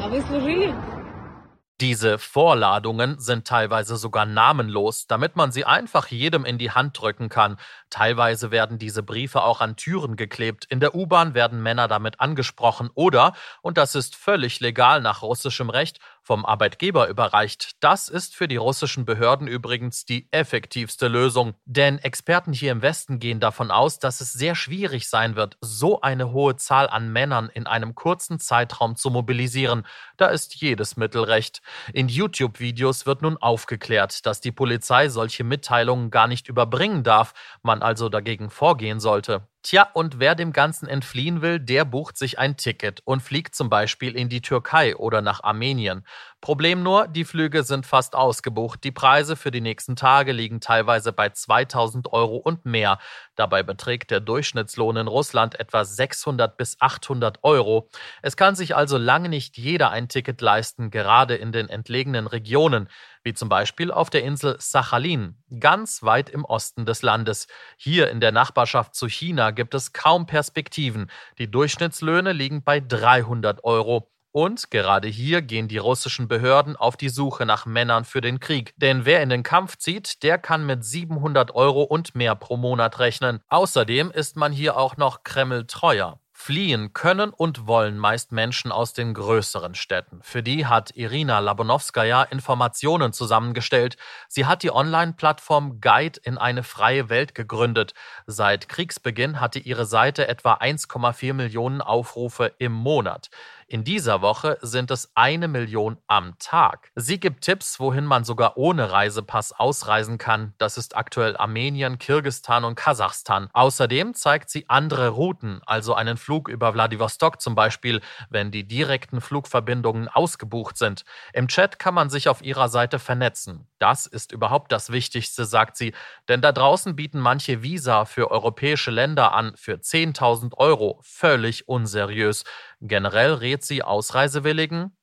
Diese 1.83 2.21
Vorladungen 2.21 3.19
sind 3.19 3.45
teilweise 3.45 3.97
sogar 3.97 4.25
namenlos, 4.25 5.09
damit 5.09 5.35
man 5.35 5.51
sie 5.51 5.65
einfach 5.65 6.07
jedem 6.07 6.45
in 6.45 6.57
die 6.57 6.71
Hand 6.71 7.01
drücken 7.01 7.29
kann. 7.29 7.57
Teilweise 7.91 8.53
werden 8.53 8.79
diese 8.79 9.03
Briefe 9.03 9.43
auch 9.43 9.61
an 9.61 9.75
Türen 9.75 10.15
geklebt. 10.15 10.65
In 10.67 10.79
der 10.79 10.95
U-Bahn 10.95 11.35
werden 11.35 11.61
Männer 11.61 11.89
damit 11.89 12.21
angesprochen 12.21 12.89
oder, 12.95 13.33
und 13.63 13.79
das 13.79 13.97
ist 13.97 14.15
völlig 14.15 14.61
legal 14.61 15.01
nach 15.01 15.23
russischem 15.23 15.71
Recht, 15.71 15.99
vom 16.23 16.47
Arbeitgeber 16.47 17.09
überreicht. 17.09 17.73
Das 17.81 18.09
ist 18.09 18.37
für 18.37 18.49
die 18.49 18.57
russischen 18.57 19.05
Behörden 19.05 19.49
übrigens 19.49 20.05
die 20.05 20.29
effektivste 20.31 21.09
Lösung. 21.09 21.55
Denn 21.65 21.99
Experten 21.99 22.53
hier 22.53 22.73
im 22.73 22.83
Westen 22.83 23.19
gehen 23.19 23.41
davon 23.41 23.71
aus, 23.71 23.99
dass 23.99 24.21
es 24.21 24.33
sehr 24.33 24.55
schwierig 24.55 25.09
sein 25.09 25.37
wird, 25.37 25.57
so 25.61 26.01
eine 26.01 26.33
hohe 26.33 26.57
Zahl 26.57 26.89
an 26.89 27.13
Männern 27.13 27.51
in 27.53 27.67
einem 27.67 27.95
kurzen 27.95 28.39
Zeitraum 28.39 28.97
zu 28.97 29.11
mobilisieren. 29.11 29.85
Da 30.17 30.29
ist 30.29 30.55
jedes 30.55 30.97
Mittel 30.97 31.25
recht. 31.25 31.61
In 31.93 32.09
YouTube-Videos 32.09 33.05
wird 33.05 33.23
nun 33.23 33.37
aufgeklärt, 33.37 34.25
dass 34.25 34.41
die 34.41 34.53
Polizei 34.53 35.09
solche 35.09 35.45
Mitteilungen 35.45 36.11
gar 36.11 36.29
nicht 36.29 36.49
überbringen 36.49 37.03
darf, 37.03 37.35
man 37.63 37.83
also 37.83 38.09
dagegen 38.09 38.51
vorgehen 38.51 39.01
sollte. 39.01 39.49
Tja, 39.63 39.89
und 39.95 40.19
wer 40.19 40.35
dem 40.35 40.53
Ganzen 40.53 40.89
entfliehen 40.89 41.41
will, 41.41 41.61
der 41.61 41.85
bucht 41.85 42.17
sich 42.19 42.39
ein 42.39 42.57
Ticket 42.57 43.01
und 43.05 43.23
fliegt 43.23 43.55
zum 43.55 43.71
Beispiel 43.71 44.17
in 44.17 44.29
die 44.29 44.41
Türkei 44.43 44.97
oder 44.97 45.21
nach 45.23 45.43
Armenien. 45.45 46.05
Problem 46.43 46.83
nur, 46.83 47.07
die 47.07 47.25
Flüge 47.25 47.63
sind 47.63 47.87
fast 47.87 48.17
ausgebucht. 48.17 48.83
Die 48.83 48.91
Preise 48.91 49.37
für 49.37 49.53
die 49.53 49.61
nächsten 49.61 49.95
Tage 49.95 50.33
liegen 50.33 50.61
teilweise 50.61 51.13
bei 51.13 51.29
2000 51.29 52.13
Euro 52.13 52.37
und 52.37 52.67
mehr. 52.67 52.99
Dabei 53.37 53.63
beträgt 53.63 54.11
der 54.11 54.19
Durchschnittslohn 54.19 54.97
in 54.97 55.07
Russland 55.07 55.61
etwa 55.61 55.85
600 55.85 56.57
bis 56.57 56.81
800 56.81 57.39
Euro. 57.45 57.89
Es 58.23 58.37
kann 58.37 58.57
sich 58.57 58.75
also 58.75 58.99
lange 58.99 59.29
nicht 59.29 59.57
jeder 59.57 59.91
ein 59.91 60.09
Ticket 60.09 60.41
leisten, 60.41 60.91
gerade 60.91 61.37
in 61.37 61.53
den 61.53 61.69
entlegenen 61.69 62.27
Regionen 62.27 62.89
wie 63.25 63.35
zum 63.35 63.49
Beispiel 63.49 63.93
auf 63.93 64.11
der 64.11 64.25
Insel 64.25 64.57
Sachalin, 64.59 65.37
ganz 65.61 66.03
weit 66.03 66.29
im 66.29 66.45
Osten 66.45 66.87
des 66.87 67.03
Landes. 67.03 67.47
Hier 67.77 68.11
in 68.11 68.19
der 68.19 68.33
Nachbarschaft 68.33 68.97
zu 68.97 69.07
China 69.07 69.53
gibt 69.53 69.75
es 69.75 69.93
kaum 69.93 70.27
Perspektiven. 70.27 71.09
Die 71.39 71.49
Durchschnittslöhne 71.49 72.33
liegen 72.33 72.65
bei 72.65 72.81
300 72.81 73.63
Euro. 73.63 74.12
Und 74.33 74.71
gerade 74.71 75.09
hier 75.09 75.43
gehen 75.43 75.69
die 75.69 75.77
russischen 75.77 76.27
Behörden 76.27 76.75
auf 76.75 76.97
die 76.97 77.11
Suche 77.11 77.45
nach 77.45 77.67
Männern 77.67 78.07
für 78.07 78.23
den 78.23 78.41
Krieg. 78.41 78.73
Denn 78.79 79.05
wer 79.05 79.23
in 79.23 79.29
den 79.29 79.43
Kampf 79.43 79.77
zieht, 79.77 80.23
der 80.23 80.39
kann 80.39 80.65
mit 80.65 80.85
700 80.85 81.55
Euro 81.55 81.83
und 81.83 82.15
mehr 82.15 82.35
pro 82.35 82.57
Monat 82.57 82.99
rechnen. 82.99 83.41
Außerdem 83.49 84.11
ist 84.11 84.37
man 84.37 84.51
hier 84.51 84.79
auch 84.79 84.97
noch 84.97 85.23
Kreml 85.23 85.67
treuer. 85.67 86.19
Fliehen 86.35 86.93
können 86.93 87.31
und 87.31 87.69
wollen 87.69 87.99
meist 87.99 88.33
Menschen 88.33 88.73
aus 88.73 88.95
den 88.95 89.15
größeren 89.15 89.77
Städten. 89.77 90.19
Für 90.23 90.43
die 90.43 90.67
hat 90.67 90.91
Irina 90.97 91.39
Labonowskaja 91.39 92.25
Informationen 92.25 93.13
zusammengestellt. 93.13 93.97
Sie 94.27 94.45
hat 94.45 94.65
die 94.65 94.73
Online-Plattform 94.73 95.81
Guide 95.81 96.19
in 96.25 96.39
eine 96.39 96.65
freie 96.65 97.09
Welt 97.09 97.37
gegründet. 97.37 97.95
Seit 98.27 98.69
Kriegsbeginn 98.69 99.41
hatte 99.41 99.61
ihre 99.61 99.85
Seite 99.85 100.27
etwa 100.27 100.55
1,4 100.55 101.33
Millionen 101.33 101.81
Aufrufe 101.81 102.53
im 102.59 102.73
Monat. 102.73 103.31
In 103.67 103.85
dieser 103.85 104.23
Woche 104.23 104.59
sind 104.61 104.91
es 104.91 105.11
eine 105.15 105.49
Million 105.49 105.99
am 106.07 106.35
Tag. 106.39 106.91
Sie 106.95 107.19
gibt 107.21 107.45
Tipps, 107.45 107.81
wohin 107.81 108.05
man 108.05 108.25
sogar 108.25 108.57
ohne 108.57 108.91
Reisepass 108.91 109.53
ausreisen 109.53 110.19
kann. 110.19 110.55
Das 110.59 110.77
ist 110.77 110.97
aktuell 110.97 111.37
Armenien, 111.37 111.99
Kirgistan 111.99 112.65
und 112.65 112.75
Kasachstan. 112.75 113.49
Außerdem 113.53 114.15
zeigt 114.15 114.51
sie 114.51 114.69
andere 114.69 115.09
Routen, 115.09 115.61
also 115.67 115.95
einen 115.95 116.17
Flug 116.17 116.49
über 116.49 116.75
Wladiwostok 116.75 117.41
zum 117.41 117.55
Beispiel, 117.55 118.01
wenn 118.31 118.51
die 118.51 118.67
direkten 118.67 119.21
Flugverbindungen 119.21 120.09
ausgebucht 120.09 120.77
sind. 120.77 121.05
Im 121.33 121.49
Chat 121.49 121.79
kann 121.79 121.95
man 121.95 122.11
sich 122.11 122.29
auf 122.29 122.43
ihrer 122.43 122.69
Seite 122.69 122.99
vernetzen. 122.99 123.69
Das 123.79 124.07
ist 124.07 124.33
überhaupt 124.33 124.71
das 124.73 124.91
Wichtigste, 124.91 125.45
sagt 125.45 125.77
sie, 125.77 125.93
denn 126.29 126.41
da 126.41 126.53
draußen 126.53 126.95
bieten 126.95 127.19
manche 127.19 127.63
Visa 127.63 128.05
für 128.05 128.31
europäische 128.31 128.91
Länder 128.91 129.33
an 129.33 129.55
für 129.57 129.75
10.000 129.75 130.55
Euro. 130.57 131.01
Völlig 131.03 131.69
unseriös. 131.69 132.45
Generell 132.85 133.35
rät 133.35 133.65
sie 133.65 133.85
Ausreisewilligen, 133.85 134.97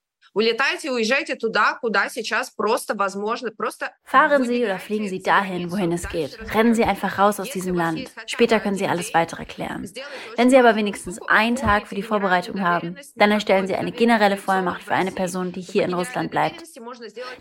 Fahren 4.03 4.45
Sie 4.45 4.63
oder 4.63 4.79
fliegen 4.79 5.07
Sie 5.07 5.21
dahin, 5.21 5.71
wohin 5.71 5.91
es 5.91 6.07
geht. 6.09 6.37
Rennen 6.53 6.75
Sie 6.75 6.83
einfach 6.83 7.17
raus 7.17 7.39
aus 7.39 7.49
diesem 7.49 7.75
Land. 7.75 8.11
Später 8.27 8.59
können 8.59 8.77
Sie 8.77 8.87
alles 8.87 9.13
weitere 9.13 9.45
klären. 9.45 9.89
Wenn 10.35 10.49
Sie 10.49 10.57
aber 10.57 10.75
wenigstens 10.75 11.19
einen 11.27 11.55
Tag 11.55 11.87
für 11.87 11.95
die 11.95 12.03
Vorbereitung 12.03 12.61
haben, 12.61 12.95
dann 13.15 13.31
erstellen 13.31 13.67
Sie 13.67 13.75
eine 13.75 13.91
generelle 13.91 14.37
Vollmacht 14.37 14.83
für 14.83 14.93
eine 14.93 15.11
Person, 15.11 15.51
die 15.51 15.61
hier 15.61 15.85
in 15.85 15.93
Russland 15.93 16.31
bleibt. 16.31 16.63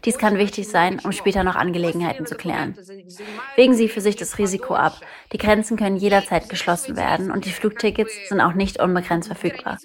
Dies 0.04 0.18
kann 0.18 0.38
wichtig 0.38 0.68
sein, 0.68 1.00
um 1.04 1.12
später 1.12 1.44
noch 1.44 1.56
Angelegenheiten 1.56 2.26
zu 2.26 2.36
klären. 2.36 2.76
Wägen 3.56 3.74
Sie 3.74 3.88
für 3.88 4.00
sich 4.00 4.16
das 4.16 4.38
Risiko 4.38 4.74
ab. 4.74 5.00
Die 5.32 5.38
Grenzen 5.38 5.76
können 5.76 5.96
jederzeit 5.96 6.48
geschlossen 6.48 6.96
werden 6.96 7.30
und 7.30 7.44
die 7.44 7.52
Flugtickets 7.52 8.28
sind 8.28 8.40
auch 8.40 8.54
nicht 8.54 8.80
unbegrenzt 8.80 9.28
verfügbar. 9.28 9.78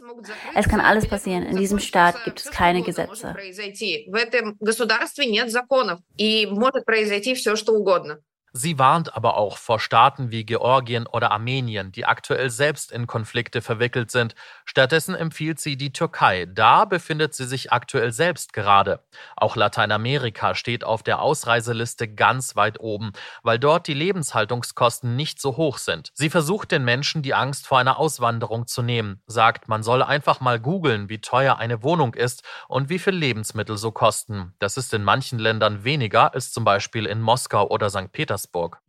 Es 0.56 0.70
kann 0.70 0.80
alles 0.80 1.08
passieren. 1.08 1.44
In 1.44 1.58
diesem 1.58 1.80
Staat 1.80 2.24
gibt 2.24 2.40
es 2.40 2.52
keine 2.52 2.82
обязаться. 3.02 3.28
Может 3.28 3.38
произойти. 3.38 4.06
В 4.08 4.16
этом 4.16 4.58
государстве 4.60 5.26
нет 5.26 5.52
законов, 5.52 6.00
и 6.18 6.48
может 6.50 6.86
произойти 6.86 7.36
все, 7.36 7.56
что 7.56 7.74
угодно. 7.74 8.20
Sie 8.56 8.78
warnt 8.78 9.16
aber 9.16 9.36
auch 9.36 9.58
vor 9.58 9.80
Staaten 9.80 10.30
wie 10.30 10.46
Georgien 10.46 11.08
oder 11.08 11.32
Armenien, 11.32 11.92
die 11.92 12.06
aktuell 12.06 12.52
selbst 12.52 12.92
in 12.92 13.08
Konflikte 13.08 13.64
verwickelt 13.64 14.12
sind. 14.12 14.36
Stattdessen 14.64 15.16
empfiehlt 15.16 15.60
sie 15.60 15.76
die 15.76 15.92
Türkei. 15.92 16.46
Da 16.46 16.86
befindet 16.86 17.34
sie 17.34 17.48
sich 17.48 17.72
aktuell 17.72 18.12
selbst 18.12 18.54
gerade. 18.54 19.00
Auch 19.36 19.56
Lateinamerika 19.56 20.54
steht 20.54 20.84
auf 20.84 21.02
der 21.02 21.20
Ausreiseliste 21.20 22.08
ganz 22.14 22.56
weit 22.56 22.80
oben, 22.80 23.14
weil 23.42 23.58
dort 23.58 23.88
die 23.88 23.96
Lebenshaltungskosten 23.96 25.16
nicht 25.16 25.42
so 25.42 25.58
hoch 25.58 25.80
sind. 25.80 26.12
Sie 26.14 26.30
versucht 26.30 26.72
den 26.72 26.86
Menschen 26.86 27.24
die 27.24 27.34
Angst 27.34 27.66
vor 27.66 27.80
einer 27.80 27.98
Auswanderung 27.98 28.68
zu 28.68 28.84
nehmen, 28.84 29.24
sagt, 29.26 29.68
man 29.68 29.82
solle 29.82 30.06
einfach 30.06 30.42
mal 30.42 30.60
googeln, 30.60 31.10
wie 31.10 31.22
teuer 31.22 31.58
eine 31.58 31.82
Wohnung 31.82 32.14
ist 32.14 32.44
und 32.68 32.90
wie 32.90 33.00
viel 33.00 33.16
Lebensmittel 33.16 33.78
so 33.78 33.92
kosten. 33.92 34.54
Das 34.60 34.78
ist 34.78 34.94
in 34.94 35.04
manchen 35.04 35.40
Ländern 35.40 35.84
weniger 35.84 36.36
als 36.36 36.52
zum 36.52 36.64
Beispiel 36.64 37.08
in 37.08 37.20
Moskau 37.20 37.68
oder 37.68 37.90
St. 37.90 38.12
Petersburg. 38.12 38.43
Petersburg. 38.44 38.80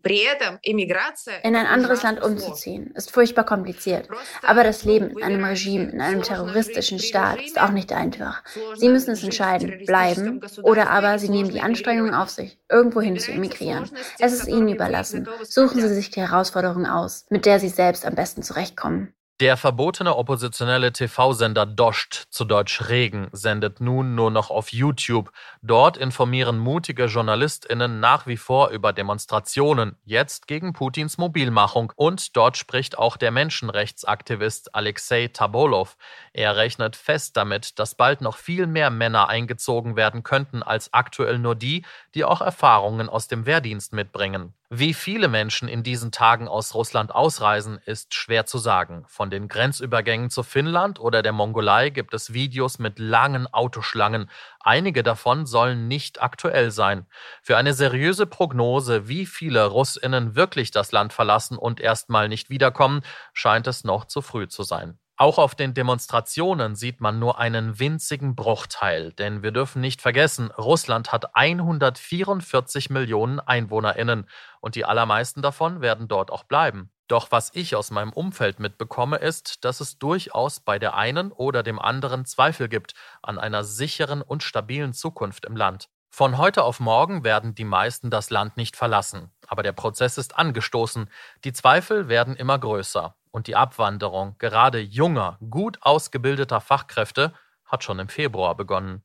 In 1.42 1.56
ein 1.56 1.66
anderes 1.66 2.02
Land 2.02 2.22
umzuziehen, 2.22 2.92
ist 2.94 3.10
furchtbar 3.10 3.44
kompliziert. 3.44 4.08
Aber 4.42 4.64
das 4.64 4.84
Leben 4.84 5.10
in 5.10 5.22
einem 5.22 5.44
Regime, 5.44 5.90
in 5.90 6.00
einem 6.00 6.22
terroristischen 6.22 6.98
Staat 6.98 7.40
ist 7.42 7.60
auch 7.60 7.70
nicht 7.70 7.92
einfach. 7.92 8.42
Sie 8.76 8.88
müssen 8.88 9.12
es 9.12 9.22
entscheiden, 9.22 9.84
bleiben 9.86 10.40
oder 10.62 10.90
aber 10.90 11.18
Sie 11.18 11.28
nehmen 11.28 11.50
die 11.50 11.60
Anstrengungen 11.60 12.14
auf 12.14 12.30
sich, 12.30 12.58
irgendwohin 12.70 13.18
zu 13.18 13.32
emigrieren. 13.32 13.90
Es 14.18 14.32
ist 14.32 14.48
Ihnen 14.48 14.68
überlassen. 14.68 15.28
Suchen 15.42 15.80
Sie 15.80 15.94
sich 15.94 16.10
die 16.10 16.20
Herausforderung 16.20 16.86
aus, 16.86 17.26
mit 17.30 17.46
der 17.46 17.60
Sie 17.60 17.68
selbst 17.68 18.04
am 18.06 18.14
besten 18.14 18.42
zurechtkommen. 18.42 19.14
Der 19.40 19.56
verbotene 19.56 20.14
oppositionelle 20.14 20.92
TV-Sender 20.92 21.66
Dost, 21.66 22.28
zu 22.30 22.44
Deutsch 22.44 22.88
Regen, 22.88 23.30
sendet 23.32 23.80
nun 23.80 24.14
nur 24.14 24.30
noch 24.30 24.48
auf 24.48 24.72
YouTube. 24.72 25.32
Dort 25.60 25.96
informieren 25.96 26.56
mutige 26.56 27.06
JournalistInnen 27.06 27.98
nach 27.98 28.28
wie 28.28 28.36
vor 28.36 28.68
über 28.68 28.92
Demonstrationen, 28.92 29.96
jetzt 30.04 30.46
gegen 30.46 30.72
Putins 30.72 31.18
Mobilmachung. 31.18 31.92
Und 31.96 32.36
dort 32.36 32.56
spricht 32.56 32.96
auch 32.96 33.16
der 33.16 33.32
Menschenrechtsaktivist 33.32 34.72
Alexei 34.72 35.26
Tabolov. 35.26 35.96
Er 36.32 36.54
rechnet 36.54 36.94
fest 36.94 37.36
damit, 37.36 37.80
dass 37.80 37.96
bald 37.96 38.20
noch 38.20 38.36
viel 38.36 38.68
mehr 38.68 38.90
Männer 38.90 39.28
eingezogen 39.28 39.96
werden 39.96 40.22
könnten 40.22 40.62
als 40.62 40.92
aktuell 40.92 41.40
nur 41.40 41.56
die, 41.56 41.84
die 42.14 42.22
auch 42.22 42.40
Erfahrungen 42.40 43.08
aus 43.08 43.26
dem 43.26 43.46
Wehrdienst 43.46 43.94
mitbringen. 43.94 44.54
Wie 44.76 44.92
viele 44.92 45.28
Menschen 45.28 45.68
in 45.68 45.84
diesen 45.84 46.10
Tagen 46.10 46.48
aus 46.48 46.74
Russland 46.74 47.14
ausreisen, 47.14 47.78
ist 47.86 48.12
schwer 48.12 48.44
zu 48.44 48.58
sagen. 48.58 49.04
Von 49.06 49.30
den 49.30 49.46
Grenzübergängen 49.46 50.30
zu 50.30 50.42
Finnland 50.42 50.98
oder 50.98 51.22
der 51.22 51.30
Mongolei 51.30 51.90
gibt 51.90 52.12
es 52.12 52.32
Videos 52.32 52.80
mit 52.80 52.98
langen 52.98 53.46
Autoschlangen. 53.46 54.28
Einige 54.58 55.04
davon 55.04 55.46
sollen 55.46 55.86
nicht 55.86 56.20
aktuell 56.24 56.72
sein. 56.72 57.06
Für 57.40 57.56
eine 57.56 57.72
seriöse 57.72 58.26
Prognose, 58.26 59.06
wie 59.06 59.26
viele 59.26 59.64
Russinnen 59.64 60.34
wirklich 60.34 60.72
das 60.72 60.90
Land 60.90 61.12
verlassen 61.12 61.56
und 61.56 61.78
erstmal 61.78 62.28
nicht 62.28 62.50
wiederkommen, 62.50 63.02
scheint 63.32 63.68
es 63.68 63.84
noch 63.84 64.06
zu 64.06 64.22
früh 64.22 64.48
zu 64.48 64.64
sein. 64.64 64.98
Auch 65.16 65.38
auf 65.38 65.54
den 65.54 65.74
Demonstrationen 65.74 66.74
sieht 66.74 67.00
man 67.00 67.20
nur 67.20 67.38
einen 67.38 67.78
winzigen 67.78 68.34
Bruchteil, 68.34 69.12
denn 69.12 69.44
wir 69.44 69.52
dürfen 69.52 69.80
nicht 69.80 70.02
vergessen, 70.02 70.50
Russland 70.50 71.12
hat 71.12 71.36
144 71.36 72.90
Millionen 72.90 73.38
Einwohnerinnen 73.38 74.28
und 74.60 74.74
die 74.74 74.84
allermeisten 74.84 75.40
davon 75.40 75.80
werden 75.80 76.08
dort 76.08 76.32
auch 76.32 76.42
bleiben. 76.42 76.90
Doch 77.06 77.30
was 77.30 77.52
ich 77.54 77.76
aus 77.76 77.92
meinem 77.92 78.12
Umfeld 78.12 78.58
mitbekomme, 78.58 79.18
ist, 79.18 79.64
dass 79.64 79.80
es 79.80 79.98
durchaus 79.98 80.58
bei 80.58 80.80
der 80.80 80.94
einen 80.96 81.30
oder 81.30 81.62
dem 81.62 81.78
anderen 81.78 82.24
Zweifel 82.24 82.68
gibt 82.68 82.94
an 83.22 83.38
einer 83.38 83.62
sicheren 83.62 84.20
und 84.20 84.42
stabilen 84.42 84.94
Zukunft 84.94 85.44
im 85.44 85.54
Land. 85.54 85.90
Von 86.10 86.38
heute 86.38 86.64
auf 86.64 86.80
morgen 86.80 87.22
werden 87.22 87.54
die 87.54 87.64
meisten 87.64 88.10
das 88.10 88.30
Land 88.30 88.56
nicht 88.56 88.76
verlassen, 88.76 89.30
aber 89.46 89.62
der 89.62 89.72
Prozess 89.72 90.18
ist 90.18 90.36
angestoßen, 90.36 91.08
die 91.44 91.52
Zweifel 91.52 92.08
werden 92.08 92.34
immer 92.34 92.58
größer 92.58 93.14
und 93.34 93.48
die 93.48 93.56
Abwanderung 93.56 94.36
gerade 94.38 94.78
junger, 94.78 95.38
gut 95.50 95.78
ausgebildeter 95.80 96.60
Fachkräfte 96.60 97.32
hat 97.64 97.82
schon 97.82 97.98
im 97.98 98.08
Februar 98.08 98.56
begonnen. 98.56 99.02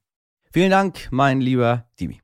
Vielen 0.53 0.69
Dank, 0.69 1.07
mein 1.09 1.41
lieber 1.41 1.85
Dimi. 1.99 2.21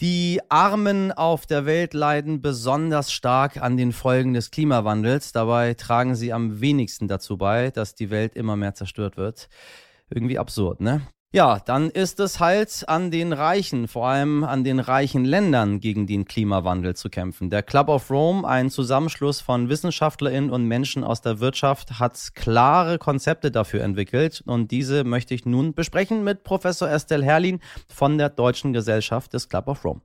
Die 0.00 0.40
Armen 0.48 1.10
auf 1.10 1.46
der 1.46 1.66
Welt 1.66 1.92
leiden 1.92 2.40
besonders 2.40 3.10
stark 3.10 3.56
an 3.56 3.76
den 3.76 3.92
Folgen 3.92 4.34
des 4.34 4.52
Klimawandels. 4.52 5.32
Dabei 5.32 5.74
tragen 5.74 6.14
sie 6.14 6.32
am 6.32 6.60
wenigsten 6.60 7.08
dazu 7.08 7.36
bei, 7.36 7.72
dass 7.72 7.96
die 7.96 8.10
Welt 8.10 8.36
immer 8.36 8.54
mehr 8.54 8.74
zerstört 8.74 9.16
wird. 9.16 9.48
Irgendwie 10.08 10.38
absurd, 10.38 10.80
ne? 10.80 11.00
Ja, 11.32 11.58
dann 11.58 11.90
ist 11.90 12.20
es 12.20 12.40
halt 12.40 12.84
an 12.88 13.10
den 13.10 13.32
Reichen, 13.32 13.88
vor 13.88 14.06
allem 14.06 14.44
an 14.44 14.62
den 14.64 14.78
reichen 14.78 15.24
Ländern 15.24 15.80
gegen 15.80 16.06
den 16.06 16.24
Klimawandel 16.24 16.94
zu 16.94 17.10
kämpfen. 17.10 17.50
Der 17.50 17.62
Club 17.62 17.88
of 17.88 18.10
Rome, 18.10 18.46
ein 18.46 18.70
Zusammenschluss 18.70 19.40
von 19.40 19.68
Wissenschaftlerinnen 19.68 20.50
und 20.50 20.64
Menschen 20.64 21.02
aus 21.04 21.22
der 21.22 21.40
Wirtschaft, 21.40 21.98
hat 21.98 22.16
klare 22.34 22.98
Konzepte 22.98 23.50
dafür 23.50 23.82
entwickelt 23.82 24.42
und 24.46 24.70
diese 24.70 25.04
möchte 25.04 25.34
ich 25.34 25.44
nun 25.44 25.74
besprechen 25.74 26.22
mit 26.22 26.44
Professor 26.44 26.88
Estelle 26.88 27.24
Herrlin 27.24 27.60
von 27.92 28.18
der 28.18 28.30
Deutschen 28.30 28.72
Gesellschaft 28.72 29.34
des 29.34 29.48
Club 29.48 29.66
of 29.66 29.84
Rome. 29.84 30.00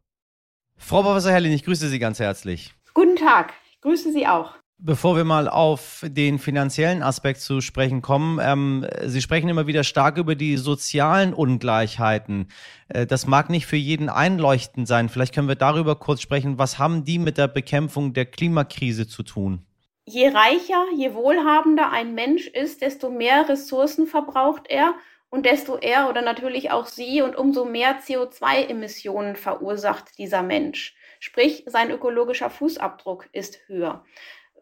Frau 0.76 1.04
Professor 1.04 1.32
Herrlin, 1.32 1.54
ich 1.54 1.64
grüße 1.64 1.88
Sie 1.88 2.00
ganz 2.00 2.20
herzlich. 2.20 2.74
Guten 2.96 3.16
Tag, 3.16 3.54
ich 3.70 3.80
grüße 3.80 4.12
Sie 4.12 4.28
auch. 4.28 4.61
Bevor 4.84 5.16
wir 5.16 5.26
mal 5.26 5.48
auf 5.48 6.04
den 6.08 6.40
finanziellen 6.40 7.04
Aspekt 7.04 7.42
zu 7.42 7.62
sprechen 7.62 8.02
kommen, 8.02 8.40
ähm, 8.42 8.88
Sie 9.06 9.22
sprechen 9.22 9.48
immer 9.48 9.68
wieder 9.68 9.84
stark 9.84 10.18
über 10.18 10.34
die 10.34 10.58
sozialen 10.58 11.36
Ungleichheiten. 11.36 12.48
Äh, 12.90 13.06
das 13.06 13.28
mag 13.28 13.52
nicht 13.52 13.68
für 13.68 13.76
jeden 13.76 14.10
einleuchtend 14.10 14.88
sein. 14.88 15.08
Vielleicht 15.08 15.36
können 15.36 15.48
wir 15.48 15.54
darüber 15.54 15.98
kurz 15.98 16.22
sprechen. 16.22 16.58
Was 16.58 16.80
haben 16.80 17.06
die 17.06 17.20
mit 17.20 17.38
der 17.38 17.48
Bekämpfung 17.48 18.14
der 18.14 18.26
Klimakrise 18.26 19.08
zu 19.08 19.22
tun? 19.22 19.64
Je 20.06 20.30
reicher, 20.30 20.84
je 20.98 21.14
wohlhabender 21.14 21.92
ein 21.92 22.16
Mensch 22.16 22.48
ist, 22.48 22.82
desto 22.82 23.12
mehr 23.12 23.48
Ressourcen 23.48 24.08
verbraucht 24.08 24.64
er 24.68 24.96
und 25.30 25.46
desto 25.46 25.78
er 25.78 26.10
oder 26.10 26.24
natürlich 26.24 26.72
auch 26.72 26.88
sie 26.88 27.22
und 27.22 27.36
umso 27.36 27.66
mehr 27.66 28.00
CO2-Emissionen 28.02 29.36
verursacht 29.36 30.18
dieser 30.18 30.42
Mensch. 30.42 30.96
Sprich, 31.20 31.66
sein 31.68 31.92
ökologischer 31.92 32.50
Fußabdruck 32.50 33.30
ist 33.32 33.60
höher 33.68 34.04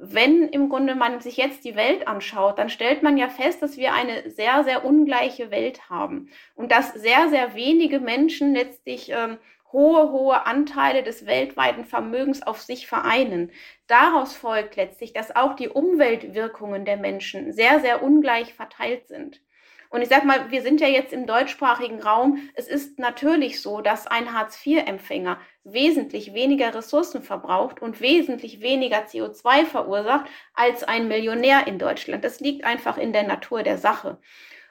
wenn 0.02 0.48
im 0.48 0.70
Grunde 0.70 0.96
man 0.96 1.20
sich 1.20 1.38
jetzt 1.38 1.66
die 1.66 1.76
Welt 1.76 2.08
anschaut, 2.08 2.58
dann 2.58 2.70
stellt 2.70 3.04
man 3.04 3.18
ja 3.18 3.28
fest, 3.28 3.62
dass 3.62 3.78
wir 3.78 3.94
eine 3.94 4.30
sehr, 4.30 4.64
sehr 4.64 4.86
ungleiche 4.86 5.52
Welt 5.52 5.90
haben 5.90 6.30
und 6.56 6.72
dass 6.72 6.94
sehr, 6.94 7.30
sehr 7.30 7.54
wenige 7.54 8.00
Menschen 8.00 8.54
letztlich 8.54 9.12
ähm, 9.12 9.38
hohe, 9.72 10.12
hohe 10.12 10.46
Anteile 10.46 11.04
des 11.04 11.26
weltweiten 11.26 11.86
Vermögens 11.86 12.42
auf 12.42 12.62
sich 12.62 12.88
vereinen. 12.88 13.52
Daraus 13.88 14.36
folgt 14.36 14.78
letztlich, 14.78 15.14
dass 15.14 15.36
auch 15.36 15.56
die 15.56 15.70
Umweltwirkungen 15.70 16.86
der 16.86 16.98
Menschen 16.98 17.52
sehr, 17.52 17.80
sehr 17.80 18.02
ungleich 18.02 18.54
verteilt 18.54 19.08
sind. 19.08 19.42
Und 19.90 20.04
ich 20.04 20.10
sag 20.10 20.24
mal, 20.24 20.52
wir 20.52 20.62
sind 20.62 20.82
ja 20.82 20.88
jetzt 20.88 21.14
im 21.14 21.26
deutschsprachigen 21.26 22.02
Raum. 22.02 22.50
Es 22.54 22.68
ist 22.68 23.00
natürlich 23.00 23.60
so, 23.60 23.82
dass 23.82 24.06
ein 24.06 24.34
Hartz-IV-Empfänger 24.34 25.40
wesentlich 25.64 26.34
weniger 26.34 26.74
Ressourcen 26.76 27.24
verbraucht 27.24 27.82
und 27.82 28.00
wesentlich 28.00 28.62
weniger 28.62 29.00
CO2 29.00 29.66
verursacht 29.66 30.30
als 30.54 30.84
ein 30.84 31.08
Millionär 31.08 31.66
in 31.66 31.80
Deutschland. 31.80 32.24
Das 32.24 32.40
liegt 32.40 32.66
einfach 32.66 32.98
in 32.98 33.14
der 33.14 33.24
Natur 33.24 33.64
der 33.64 33.80
Sache. 33.80 34.20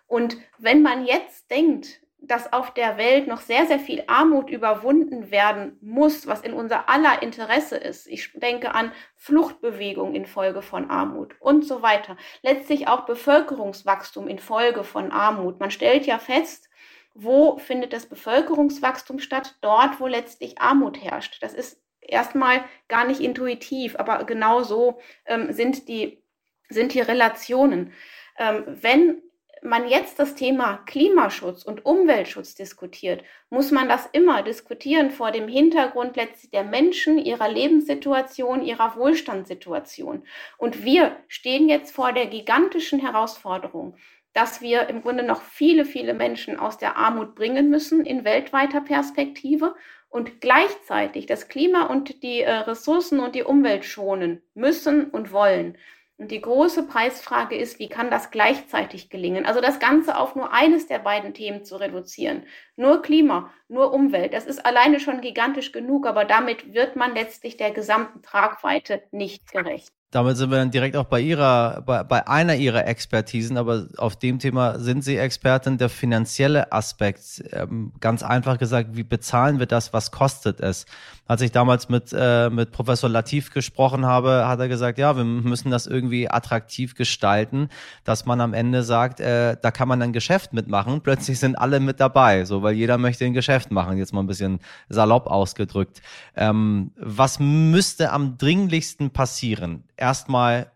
Und 0.07 0.37
wenn 0.57 0.83
man 0.83 1.05
jetzt 1.05 1.51
denkt, 1.51 2.01
dass 2.21 2.53
auf 2.53 2.75
der 2.75 2.99
Welt 2.99 3.29
noch 3.29 3.41
sehr, 3.41 3.67
sehr 3.67 3.79
viel 3.79 4.03
Armut 4.07 4.51
überwunden 4.51 5.31
werden 5.31 5.79
muss, 5.81 6.27
was 6.27 6.41
in 6.41 6.53
unser 6.53 6.89
aller 6.89 7.23
Interesse 7.23 7.77
ist. 7.77 8.07
Ich 8.09 8.33
denke 8.35 8.75
an 8.75 8.93
Fluchtbewegung 9.17 10.15
infolge 10.15 10.63
von 10.63 10.91
Armut 10.91 11.37
und 11.41 11.65
so 11.65 11.81
weiter. 11.81 12.17
Letztlich 12.43 12.89
auch 12.89 13.07
Bevölkerungswachstum 13.07 14.27
infolge 14.27 14.85
von 14.85 15.13
Armut. 15.13 15.61
Man 15.61 15.71
stellt 15.71 16.07
ja 16.07 16.19
fest, 16.19 16.69
wo 17.15 17.59
findet 17.59 17.93
das 17.93 18.07
Bevölkerungswachstum 18.07 19.19
statt? 19.21 19.57
Dort, 19.61 20.01
wo 20.01 20.07
letztlich 20.07 20.61
Armut 20.61 21.03
herrscht. 21.03 21.43
Das 21.43 21.55
ist 21.55 21.81
erstmal 22.01 22.65
gar 22.89 23.05
nicht 23.05 23.21
intuitiv, 23.21 23.97
aber 23.97 24.25
genau 24.25 24.63
so 24.63 24.99
ähm, 25.27 25.53
sind, 25.53 25.89
die, 25.89 26.23
sind 26.69 26.95
die 26.95 27.01
Relationen. 27.01 27.93
Ähm, 28.39 28.65
wenn 28.67 29.23
man 29.63 29.89
jetzt 29.89 30.19
das 30.19 30.35
Thema 30.35 30.79
Klimaschutz 30.87 31.63
und 31.63 31.85
Umweltschutz 31.85 32.55
diskutiert, 32.55 33.23
muss 33.51 33.71
man 33.71 33.89
das 33.89 34.09
immer 34.13 34.43
diskutieren 34.43 35.11
vor 35.11 35.31
dem 35.31 35.49
Hintergrund 35.49 36.17
letztlich 36.17 36.51
der 36.51 36.65
Menschen, 36.65 37.19
ihrer 37.19 37.49
Lebenssituation, 37.49 38.63
ihrer 38.63 38.97
Wohlstandssituation. 38.97 40.25
Und 40.57 40.85
wir 40.85 41.17
stehen 41.29 41.69
jetzt 41.69 41.95
vor 41.95 42.13
der 42.13 42.27
gigantischen 42.27 43.01
Herausforderung, 43.01 43.97
dass 44.33 44.61
wir 44.61 44.89
im 44.89 45.03
Grunde 45.03 45.25
noch 45.25 45.43
viele, 45.43 45.85
viele 45.85 46.15
Menschen 46.15 46.59
aus 46.59 46.79
der 46.79 46.97
Armut 46.97 47.35
bringen 47.35 47.71
müssen 47.71 48.05
in 48.05 48.25
weltweiter 48.25 48.81
Perspektive 48.81 49.75
und 50.11 50.41
gleichzeitig 50.41 51.27
das 51.27 51.49
Klima 51.49 51.87
und 51.87 52.23
die 52.23 52.43
äh, 52.43 52.51
Ressourcen 52.51 53.21
und 53.21 53.35
die 53.35 53.43
Umwelt 53.43 53.85
schonen 53.85 54.43
müssen 54.55 55.11
und 55.11 55.33
wollen. 55.33 55.77
Und 56.19 56.33
die 56.33 56.41
große 56.41 56.83
Preisfrage 56.89 57.57
ist, 57.57 57.79
wie 57.79 57.89
kann 57.89 58.11
das 58.11 58.33
gleichzeitig 58.33 59.09
gelingen? 59.09 59.47
Also 59.47 59.61
das 59.61 59.79
Ganze 59.79 60.17
auf 60.19 60.35
nur 60.35 60.53
eines 60.53 60.89
der 60.89 60.99
beiden 60.99 61.33
Themen 61.33 61.65
zu 61.65 61.77
reduzieren. 61.77 62.45
Nur 62.79 63.03
Klima, 63.03 63.51
nur 63.67 63.93
Umwelt. 63.93 64.33
Das 64.33 64.47
ist 64.47 64.65
alleine 64.65 65.01
schon 65.01 65.21
gigantisch 65.21 65.73
genug, 65.73 66.07
aber 66.07 66.25
damit 66.25 66.75
wird 66.75 66.95
man 66.95 67.13
letztlich 67.13 67.57
der 67.57 67.73
gesamten 67.73 68.23
Tragweite 68.23 69.03
nicht 69.11 69.51
gerecht. 69.51 69.93
Damit 70.11 70.39
sind 70.39 70.51
wir 70.51 70.57
dann 70.57 70.71
direkt 70.71 70.97
auch 70.97 71.05
bei 71.05 71.21
ihrer, 71.21 71.83
bei, 71.83 72.03
bei 72.03 72.27
einer 72.27 72.55
ihrer 72.55 72.87
Expertisen, 72.87 73.59
aber 73.59 73.89
auf 73.99 74.17
dem 74.17 74.39
Thema 74.39 74.79
sind 74.79 75.05
Sie 75.05 75.19
Expertin. 75.19 75.77
Der 75.77 75.91
finanzielle 75.91 76.73
Aspekt, 76.73 77.45
ähm, 77.53 77.93
ganz 78.01 78.23
einfach 78.23 78.57
gesagt, 78.57 78.97
wie 78.97 79.03
bezahlen 79.03 79.59
wir 79.59 79.67
das? 79.67 79.93
Was 79.93 80.11
kostet 80.11 80.61
es? 80.61 80.87
Als 81.27 81.43
ich 81.43 81.53
damals 81.53 81.91
mit, 81.91 82.15
äh, 82.19 82.49
mit 82.49 82.73
Professor 82.73 83.11
Latif 83.11 83.53
gesprochen 83.53 84.07
habe, 84.07 84.49
hat 84.49 84.61
er 84.61 84.69
gesagt, 84.69 84.97
ja, 84.97 85.15
wir 85.15 85.25
müssen 85.25 85.71
das 85.71 85.87
irgendwie 85.87 86.31
attraktiv 86.31 86.95
gestalten, 86.95 87.69
dass 88.05 88.25
man 88.25 88.41
am 88.41 88.55
Ende 88.55 88.85
sagt, 88.85 89.21
äh, 89.21 89.59
da 89.61 89.71
kann 89.71 89.89
man 89.89 90.01
ein 90.01 90.15
Geschäft 90.15 90.55
mitmachen. 90.55 91.03
Plötzlich 91.03 91.39
sind 91.39 91.57
alle 91.57 91.81
mit 91.81 92.01
dabei, 92.01 92.47
so, 92.47 92.63
weil 92.69 92.75
jeder 92.75 92.99
möchte 92.99 93.25
ein 93.25 93.33
Geschäft 93.33 93.71
machen. 93.71 93.97
Jetzt 93.97 94.13
mal 94.13 94.21
ein 94.21 94.27
bisschen 94.27 94.61
salopp 94.91 95.27
ausgedrückt. 95.27 96.03
Ähm, 96.37 96.93
was 96.97 97.39
müsste 97.41 98.13
am 98.13 98.37
dringlichsten 98.37 99.11
passieren? 99.11 99.89
erstmal 99.97 100.71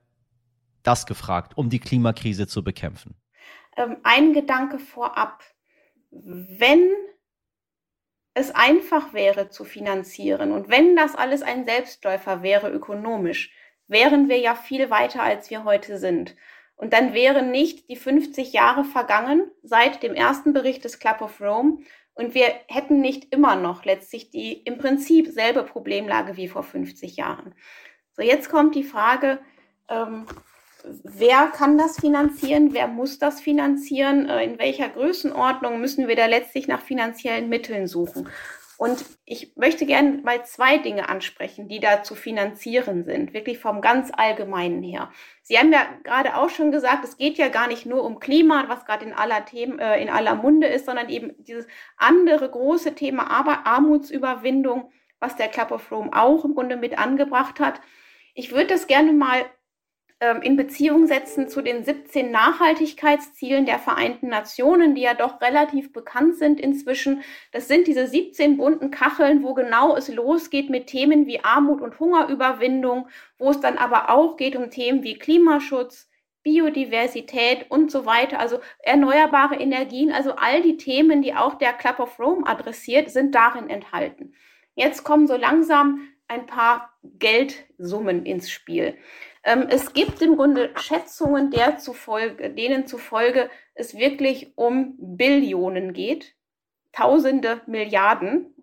das 0.82 1.06
gefragt, 1.06 1.56
um 1.56 1.70
die 1.70 1.78
Klimakrise 1.78 2.46
zu 2.46 2.64
bekämpfen? 2.64 3.14
Ähm, 3.76 3.96
ein 4.02 4.32
Gedanke 4.32 4.78
vorab. 4.78 5.42
Wenn 6.10 6.90
es 8.34 8.50
einfach 8.54 9.12
wäre 9.12 9.50
zu 9.50 9.64
finanzieren 9.64 10.52
und 10.52 10.68
wenn 10.68 10.96
das 10.96 11.14
alles 11.14 11.42
ein 11.42 11.64
Selbstläufer 11.64 12.42
wäre 12.42 12.70
ökonomisch, 12.70 13.52
wären 13.86 14.28
wir 14.28 14.38
ja 14.38 14.54
viel 14.54 14.90
weiter, 14.90 15.22
als 15.22 15.50
wir 15.50 15.64
heute 15.64 15.98
sind. 15.98 16.34
Und 16.82 16.92
dann 16.92 17.14
wären 17.14 17.52
nicht 17.52 17.88
die 17.88 17.94
50 17.94 18.52
Jahre 18.52 18.82
vergangen 18.82 19.48
seit 19.62 20.02
dem 20.02 20.16
ersten 20.16 20.52
Bericht 20.52 20.82
des 20.82 20.98
Club 20.98 21.20
of 21.20 21.40
Rome 21.40 21.78
und 22.14 22.34
wir 22.34 22.46
hätten 22.66 23.00
nicht 23.00 23.32
immer 23.32 23.54
noch 23.54 23.84
letztlich 23.84 24.30
die 24.30 24.54
im 24.54 24.78
Prinzip 24.78 25.28
selbe 25.28 25.62
Problemlage 25.62 26.36
wie 26.36 26.48
vor 26.48 26.64
50 26.64 27.16
Jahren. 27.16 27.54
So, 28.16 28.22
jetzt 28.22 28.50
kommt 28.50 28.74
die 28.74 28.82
Frage, 28.82 29.38
Ähm, 29.88 30.26
wer 31.04 31.46
kann 31.46 31.78
das 31.78 32.00
finanzieren? 32.00 32.72
Wer 32.72 32.88
muss 32.88 33.20
das 33.20 33.40
finanzieren? 33.40 34.28
Äh, 34.28 34.42
in 34.42 34.58
welcher 34.58 34.88
Größenordnung 34.88 35.80
müssen 35.80 36.08
wir 36.08 36.16
da 36.16 36.26
letztlich 36.26 36.66
nach 36.66 36.80
finanziellen 36.80 37.48
Mitteln 37.48 37.86
suchen? 37.86 38.28
Und 38.82 39.04
ich 39.26 39.54
möchte 39.54 39.86
gerne 39.86 40.22
mal 40.24 40.44
zwei 40.44 40.76
Dinge 40.76 41.08
ansprechen, 41.08 41.68
die 41.68 41.78
da 41.78 42.02
zu 42.02 42.16
finanzieren 42.16 43.04
sind, 43.04 43.32
wirklich 43.32 43.60
vom 43.60 43.80
ganz 43.80 44.10
Allgemeinen 44.12 44.82
her. 44.82 45.12
Sie 45.40 45.56
haben 45.56 45.72
ja 45.72 45.86
gerade 46.02 46.36
auch 46.36 46.50
schon 46.50 46.72
gesagt, 46.72 47.04
es 47.04 47.16
geht 47.16 47.38
ja 47.38 47.46
gar 47.46 47.68
nicht 47.68 47.86
nur 47.86 48.02
um 48.02 48.18
Klima, 48.18 48.64
was 48.66 48.84
gerade 48.84 49.04
in 49.04 49.12
aller 49.12 49.44
Themen, 49.44 49.78
äh, 49.78 50.02
in 50.02 50.10
aller 50.10 50.34
Munde 50.34 50.66
ist, 50.66 50.86
sondern 50.86 51.10
eben 51.10 51.30
dieses 51.44 51.68
andere 51.96 52.50
große 52.50 52.96
Thema 52.96 53.30
aber 53.30 53.68
Armutsüberwindung, 53.68 54.90
was 55.20 55.36
der 55.36 55.46
Club 55.46 55.70
of 55.70 55.88
Rome 55.92 56.10
auch 56.12 56.44
im 56.44 56.54
Grunde 56.54 56.76
mit 56.76 56.98
angebracht 56.98 57.60
hat. 57.60 57.80
Ich 58.34 58.50
würde 58.50 58.66
das 58.66 58.88
gerne 58.88 59.12
mal 59.12 59.44
in 60.42 60.56
Beziehung 60.56 61.08
setzen 61.08 61.48
zu 61.48 61.62
den 61.62 61.84
17 61.84 62.30
Nachhaltigkeitszielen 62.30 63.66
der 63.66 63.80
Vereinten 63.80 64.28
Nationen, 64.28 64.94
die 64.94 65.02
ja 65.02 65.14
doch 65.14 65.40
relativ 65.40 65.92
bekannt 65.92 66.36
sind 66.36 66.60
inzwischen. 66.60 67.22
Das 67.50 67.66
sind 67.66 67.88
diese 67.88 68.06
17 68.06 68.56
bunten 68.56 68.92
Kacheln, 68.92 69.42
wo 69.42 69.54
genau 69.54 69.96
es 69.96 70.08
losgeht 70.08 70.70
mit 70.70 70.86
Themen 70.86 71.26
wie 71.26 71.40
Armut 71.42 71.80
und 71.80 71.98
Hungerüberwindung, 71.98 73.08
wo 73.38 73.50
es 73.50 73.58
dann 73.58 73.78
aber 73.78 74.10
auch 74.10 74.36
geht 74.36 74.54
um 74.54 74.70
Themen 74.70 75.02
wie 75.02 75.18
Klimaschutz, 75.18 76.08
Biodiversität 76.44 77.66
und 77.68 77.90
so 77.90 78.06
weiter, 78.06 78.38
also 78.38 78.60
erneuerbare 78.78 79.56
Energien, 79.56 80.12
also 80.12 80.34
all 80.36 80.62
die 80.62 80.76
Themen, 80.76 81.22
die 81.22 81.34
auch 81.34 81.54
der 81.54 81.72
Club 81.72 81.98
of 81.98 82.18
Rome 82.20 82.46
adressiert, 82.46 83.10
sind 83.10 83.34
darin 83.34 83.68
enthalten. 83.68 84.34
Jetzt 84.74 85.02
kommen 85.04 85.26
so 85.26 85.36
langsam 85.36 86.08
ein 86.28 86.46
paar 86.46 86.92
Geldsummen 87.02 88.24
ins 88.24 88.50
Spiel. 88.50 88.96
Ähm, 89.44 89.66
es 89.68 89.92
gibt 89.92 90.22
im 90.22 90.36
Grunde 90.36 90.70
Schätzungen, 90.76 91.50
der 91.50 91.78
zufolge, 91.78 92.50
denen 92.50 92.86
zufolge 92.86 93.50
es 93.74 93.96
wirklich 93.96 94.52
um 94.56 94.94
Billionen 94.98 95.92
geht, 95.92 96.34
Tausende 96.92 97.62
Milliarden, 97.66 98.54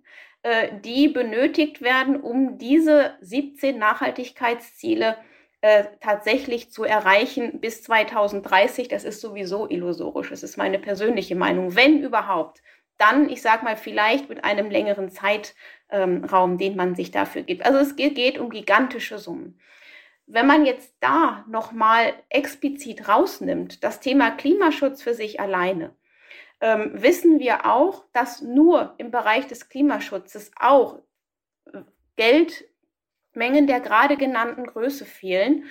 äh, 0.43 0.69
die 0.85 1.07
benötigt 1.07 1.81
werden, 1.81 2.21
um 2.21 2.59
diese 2.59 3.17
17 3.21 3.77
Nachhaltigkeitsziele 3.79 5.17
äh, 5.61 5.85
tatsächlich 5.99 6.71
zu 6.71 6.83
erreichen 6.83 7.59
bis 7.59 7.81
2030. 7.83 8.87
Das 8.87 9.03
ist 9.03 9.19
sowieso 9.19 9.67
illusorisch. 9.67 10.29
Das 10.29 10.43
ist 10.43 10.57
meine 10.57 10.77
persönliche 10.77 11.35
Meinung. 11.35 11.75
Wenn 11.75 12.03
überhaupt, 12.03 12.61
dann, 12.99 13.29
ich 13.29 13.41
sage 13.41 13.65
mal, 13.65 13.75
vielleicht 13.75 14.29
mit 14.29 14.43
einem 14.43 14.69
längeren 14.69 15.09
Zeitraum, 15.09 16.57
den 16.59 16.75
man 16.75 16.95
sich 16.95 17.11
dafür 17.11 17.41
gibt. 17.41 17.65
Also 17.65 17.79
es 17.79 17.95
geht 17.95 18.37
um 18.37 18.49
gigantische 18.51 19.17
Summen. 19.17 19.59
Wenn 20.31 20.45
man 20.45 20.63
jetzt 20.63 20.93
da 20.99 21.43
nochmal 21.47 22.13
explizit 22.29 23.07
rausnimmt, 23.07 23.83
das 23.83 23.99
Thema 23.99 24.29
Klimaschutz 24.29 25.01
für 25.01 25.15
sich 25.15 25.39
alleine, 25.39 25.95
ähm, 26.61 26.91
wissen 26.93 27.39
wir 27.39 27.65
auch, 27.65 28.05
dass 28.13 28.39
nur 28.39 28.93
im 28.99 29.09
Bereich 29.09 29.47
des 29.47 29.69
Klimaschutzes 29.69 30.51
auch 30.59 31.01
äh, 31.73 31.81
Geldmengen 32.15 33.65
der 33.65 33.79
gerade 33.79 34.17
genannten 34.17 34.67
Größe 34.67 35.03
fehlen, 35.03 35.65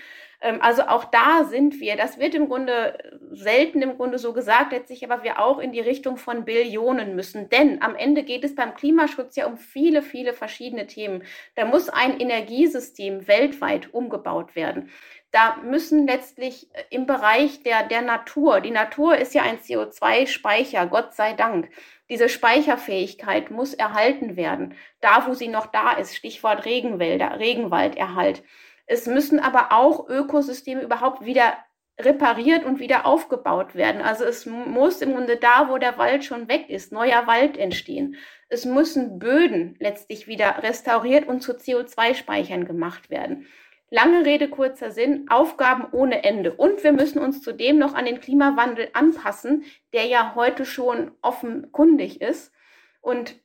also 0.60 0.82
auch 0.82 1.04
da 1.06 1.44
sind 1.44 1.80
wir. 1.80 1.96
Das 1.96 2.18
wird 2.18 2.34
im 2.34 2.48
Grunde 2.48 2.96
selten 3.32 3.82
im 3.82 3.96
Grunde 3.96 4.18
so 4.18 4.32
gesagt, 4.32 4.72
letztlich 4.72 5.08
aber 5.08 5.24
wir 5.24 5.40
auch 5.40 5.58
in 5.58 5.72
die 5.72 5.80
Richtung 5.80 6.16
von 6.16 6.44
Billionen 6.44 7.16
müssen. 7.16 7.48
Denn 7.48 7.82
am 7.82 7.96
Ende 7.96 8.22
geht 8.22 8.44
es 8.44 8.54
beim 8.54 8.74
Klimaschutz 8.74 9.36
ja 9.36 9.46
um 9.46 9.56
viele, 9.56 10.02
viele 10.02 10.32
verschiedene 10.32 10.86
Themen. 10.86 11.24
Da 11.56 11.64
muss 11.64 11.88
ein 11.88 12.20
Energiesystem 12.20 13.26
weltweit 13.26 13.92
umgebaut 13.92 14.54
werden. 14.54 14.90
Da 15.30 15.56
müssen 15.62 16.06
letztlich 16.06 16.68
äh, 16.72 16.84
im 16.90 17.06
Bereich 17.06 17.62
der, 17.62 17.82
der 17.86 18.02
Natur, 18.02 18.60
die 18.60 18.70
Natur 18.70 19.16
ist 19.16 19.34
ja 19.34 19.42
ein 19.42 19.58
CO2-Speicher, 19.58 20.86
Gott 20.86 21.14
sei 21.14 21.34
Dank. 21.34 21.68
Diese 22.08 22.30
Speicherfähigkeit 22.30 23.50
muss 23.50 23.74
erhalten 23.74 24.36
werden. 24.36 24.74
Da, 25.00 25.26
wo 25.26 25.34
sie 25.34 25.48
noch 25.48 25.66
da 25.66 25.92
ist, 25.92 26.16
Stichwort 26.16 26.64
Regenwälder, 26.64 27.38
Regenwalderhalt. 27.38 28.42
Es 28.88 29.06
müssen 29.06 29.38
aber 29.38 29.72
auch 29.72 30.08
Ökosysteme 30.08 30.82
überhaupt 30.82 31.24
wieder 31.24 31.58
repariert 32.00 32.64
und 32.64 32.80
wieder 32.80 33.06
aufgebaut 33.06 33.74
werden. 33.74 34.00
Also 34.00 34.24
es 34.24 34.46
muss 34.46 35.02
im 35.02 35.12
Grunde 35.12 35.36
da, 35.36 35.68
wo 35.68 35.78
der 35.78 35.98
Wald 35.98 36.24
schon 36.24 36.48
weg 36.48 36.70
ist, 36.70 36.90
neuer 36.90 37.26
Wald 37.26 37.58
entstehen. 37.58 38.16
Es 38.48 38.64
müssen 38.64 39.18
Böden 39.18 39.76
letztlich 39.78 40.26
wieder 40.26 40.62
restauriert 40.62 41.28
und 41.28 41.42
zu 41.42 41.52
CO2-Speichern 41.52 42.64
gemacht 42.64 43.10
werden. 43.10 43.46
Lange 43.90 44.24
Rede, 44.24 44.48
kurzer 44.48 44.90
Sinn, 44.90 45.26
Aufgaben 45.28 45.86
ohne 45.92 46.24
Ende. 46.24 46.52
Und 46.54 46.82
wir 46.82 46.92
müssen 46.92 47.18
uns 47.18 47.42
zudem 47.42 47.78
noch 47.78 47.94
an 47.94 48.06
den 48.06 48.20
Klimawandel 48.20 48.88
anpassen, 48.94 49.64
der 49.92 50.06
ja 50.06 50.34
heute 50.34 50.64
schon 50.64 51.10
offenkundig 51.20 52.20
ist. 52.20 52.52
Und 53.00 53.36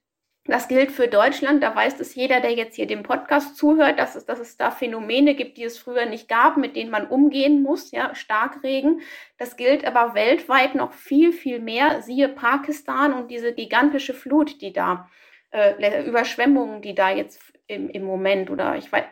das 0.45 0.67
gilt 0.67 0.91
für 0.91 1.07
Deutschland. 1.07 1.63
Da 1.63 1.73
weiß 1.73 1.99
es 2.01 2.15
jeder, 2.15 2.41
der 2.41 2.53
jetzt 2.53 2.75
hier 2.75 2.85
dem 2.85 3.03
Podcast 3.03 3.55
zuhört, 3.55 3.97
dass 3.97 4.15
es, 4.15 4.25
dass 4.25 4.39
es 4.39 4.57
da 4.57 4.71
Phänomene 4.71 5.35
gibt, 5.35 5.57
die 5.57 5.63
es 5.63 5.77
früher 5.77 6.05
nicht 6.05 6.27
gab, 6.27 6.57
mit 6.57 6.75
denen 6.75 6.91
man 6.91 7.07
umgehen 7.07 7.63
muss. 7.63 7.91
Ja, 7.91 8.13
Starkregen. 8.13 9.01
Das 9.37 9.55
gilt 9.55 9.85
aber 9.85 10.15
weltweit 10.15 10.75
noch 10.75 10.91
viel, 10.91 11.31
viel 11.31 11.59
mehr. 11.59 12.01
Siehe 12.01 12.27
Pakistan 12.27 13.13
und 13.13 13.31
diese 13.31 13.53
gigantische 13.53 14.13
Flut, 14.13 14.61
die 14.61 14.73
da, 14.73 15.09
äh, 15.51 16.05
Überschwemmungen, 16.05 16.81
die 16.81 16.93
da 16.93 17.09
jetzt 17.09 17.41
im, 17.67 17.89
im 17.89 18.03
Moment 18.03 18.49
oder 18.49 18.75
ich 18.75 18.91
weiß, 18.91 19.05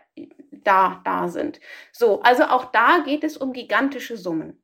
da, 0.51 1.01
da 1.05 1.29
sind. 1.29 1.61
So, 1.93 2.21
also 2.23 2.43
auch 2.43 2.65
da 2.65 3.03
geht 3.05 3.23
es 3.23 3.37
um 3.37 3.53
gigantische 3.53 4.17
Summen. 4.17 4.61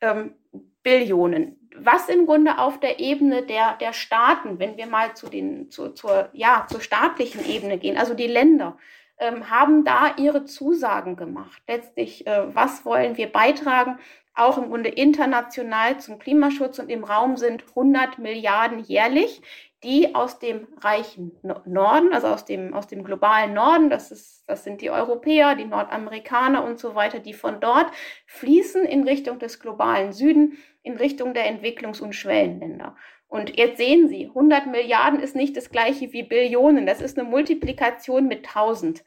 Ähm, 0.00 0.34
Billionen 0.82 1.61
was 1.76 2.08
im 2.08 2.26
Grunde 2.26 2.58
auf 2.58 2.80
der 2.80 3.00
Ebene 3.00 3.42
der, 3.42 3.76
der 3.80 3.92
Staaten, 3.92 4.58
wenn 4.58 4.76
wir 4.76 4.86
mal 4.86 5.14
zu 5.14 5.28
den, 5.28 5.70
zu, 5.70 5.90
zur, 5.90 6.28
ja, 6.32 6.66
zur 6.70 6.80
staatlichen 6.80 7.44
Ebene 7.44 7.78
gehen, 7.78 7.96
also 7.96 8.14
die 8.14 8.26
Länder, 8.26 8.76
ähm, 9.18 9.50
haben 9.50 9.84
da 9.84 10.14
ihre 10.16 10.44
Zusagen 10.44 11.16
gemacht. 11.16 11.62
Letztlich, 11.68 12.26
äh, 12.26 12.54
was 12.54 12.84
wollen 12.84 13.16
wir 13.16 13.30
beitragen? 13.30 13.98
Auch 14.34 14.56
im 14.56 14.68
Grunde 14.68 14.88
international 14.88 16.00
zum 16.00 16.18
Klimaschutz 16.18 16.78
und 16.78 16.88
im 16.88 17.04
Raum 17.04 17.36
sind 17.36 17.64
100 17.68 18.18
Milliarden 18.18 18.78
jährlich, 18.78 19.42
die 19.82 20.14
aus 20.14 20.38
dem 20.38 20.68
reichen 20.80 21.32
Norden, 21.42 22.12
also 22.12 22.28
aus 22.28 22.44
dem, 22.44 22.72
aus 22.72 22.86
dem 22.86 23.02
globalen 23.02 23.52
Norden, 23.52 23.90
das, 23.90 24.12
ist, 24.12 24.44
das 24.46 24.62
sind 24.64 24.80
die 24.80 24.90
Europäer, 24.90 25.56
die 25.56 25.64
Nordamerikaner 25.64 26.64
und 26.64 26.78
so 26.78 26.94
weiter, 26.94 27.18
die 27.18 27.34
von 27.34 27.60
dort 27.60 27.90
fließen 28.26 28.84
in 28.84 29.02
Richtung 29.02 29.38
des 29.38 29.58
globalen 29.58 30.12
Süden 30.12 30.56
in 30.82 30.96
Richtung 30.96 31.34
der 31.34 31.46
Entwicklungs- 31.46 32.00
und 32.00 32.14
Schwellenländer. 32.14 32.96
Und 33.26 33.56
jetzt 33.56 33.78
sehen 33.78 34.08
Sie, 34.08 34.26
100 34.26 34.66
Milliarden 34.66 35.18
ist 35.20 35.34
nicht 35.34 35.56
das 35.56 35.70
gleiche 35.70 36.12
wie 36.12 36.22
Billionen. 36.22 36.86
Das 36.86 37.00
ist 37.00 37.18
eine 37.18 37.28
Multiplikation 37.28 38.28
mit 38.28 38.46
1000. 38.46 39.04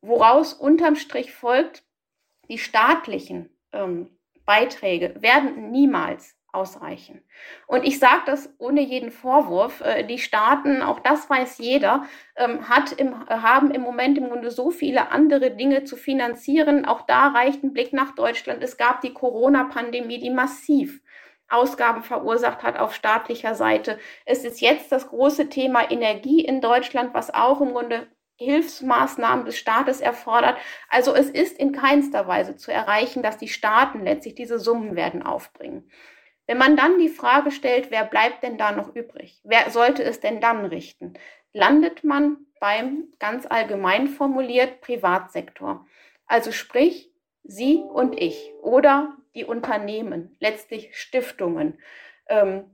Woraus 0.00 0.52
unterm 0.52 0.96
Strich 0.96 1.32
folgt, 1.32 1.84
die 2.48 2.58
staatlichen 2.58 3.50
ähm, 3.72 4.10
Beiträge 4.44 5.14
werden 5.20 5.70
niemals 5.70 6.36
ausreichen. 6.52 7.22
Und 7.66 7.84
ich 7.84 7.98
sage 7.98 8.22
das 8.26 8.54
ohne 8.58 8.82
jeden 8.82 9.10
Vorwurf. 9.10 9.80
Äh, 9.80 10.04
die 10.04 10.18
Staaten, 10.18 10.82
auch 10.82 11.00
das 11.00 11.28
weiß 11.28 11.58
jeder, 11.58 12.04
ähm, 12.36 12.68
hat 12.68 12.92
im, 12.92 13.26
haben 13.28 13.70
im 13.70 13.80
Moment 13.80 14.18
im 14.18 14.28
Grunde 14.28 14.50
so 14.50 14.70
viele 14.70 15.10
andere 15.10 15.50
Dinge 15.50 15.84
zu 15.84 15.96
finanzieren. 15.96 16.84
Auch 16.84 17.02
da 17.02 17.28
reicht 17.28 17.64
ein 17.64 17.72
Blick 17.72 17.92
nach 17.94 18.14
Deutschland. 18.14 18.62
Es 18.62 18.76
gab 18.76 19.00
die 19.00 19.14
Corona-Pandemie, 19.14 20.18
die 20.18 20.30
massiv 20.30 21.00
Ausgaben 21.48 22.02
verursacht 22.02 22.62
hat 22.62 22.78
auf 22.78 22.94
staatlicher 22.94 23.54
Seite. 23.54 23.98
Es 24.24 24.44
ist 24.44 24.60
jetzt 24.60 24.90
das 24.90 25.08
große 25.08 25.48
Thema 25.48 25.90
Energie 25.90 26.44
in 26.44 26.60
Deutschland, 26.60 27.12
was 27.14 27.32
auch 27.32 27.60
im 27.60 27.72
Grunde 27.72 28.06
Hilfsmaßnahmen 28.42 29.46
des 29.46 29.56
Staates 29.56 30.00
erfordert. 30.00 30.56
Also 30.88 31.14
es 31.14 31.30
ist 31.30 31.58
in 31.58 31.72
keinster 31.72 32.26
Weise 32.26 32.56
zu 32.56 32.72
erreichen, 32.72 33.22
dass 33.22 33.38
die 33.38 33.48
Staaten 33.48 34.04
letztlich 34.04 34.34
diese 34.34 34.58
Summen 34.58 34.96
werden 34.96 35.22
aufbringen. 35.22 35.90
Wenn 36.46 36.58
man 36.58 36.76
dann 36.76 36.98
die 36.98 37.08
Frage 37.08 37.50
stellt, 37.50 37.90
wer 37.90 38.04
bleibt 38.04 38.42
denn 38.42 38.58
da 38.58 38.72
noch 38.72 38.94
übrig? 38.94 39.40
Wer 39.44 39.70
sollte 39.70 40.02
es 40.02 40.20
denn 40.20 40.40
dann 40.40 40.64
richten? 40.66 41.14
Landet 41.52 42.04
man 42.04 42.38
beim 42.60 43.08
ganz 43.18 43.46
allgemein 43.46 44.08
formuliert 44.08 44.80
Privatsektor. 44.80 45.86
Also 46.26 46.52
sprich, 46.52 47.10
Sie 47.44 47.76
und 47.76 48.20
ich 48.20 48.52
oder 48.60 49.16
die 49.34 49.44
Unternehmen, 49.44 50.36
letztlich 50.38 50.96
Stiftungen, 50.96 51.78
ähm, 52.28 52.64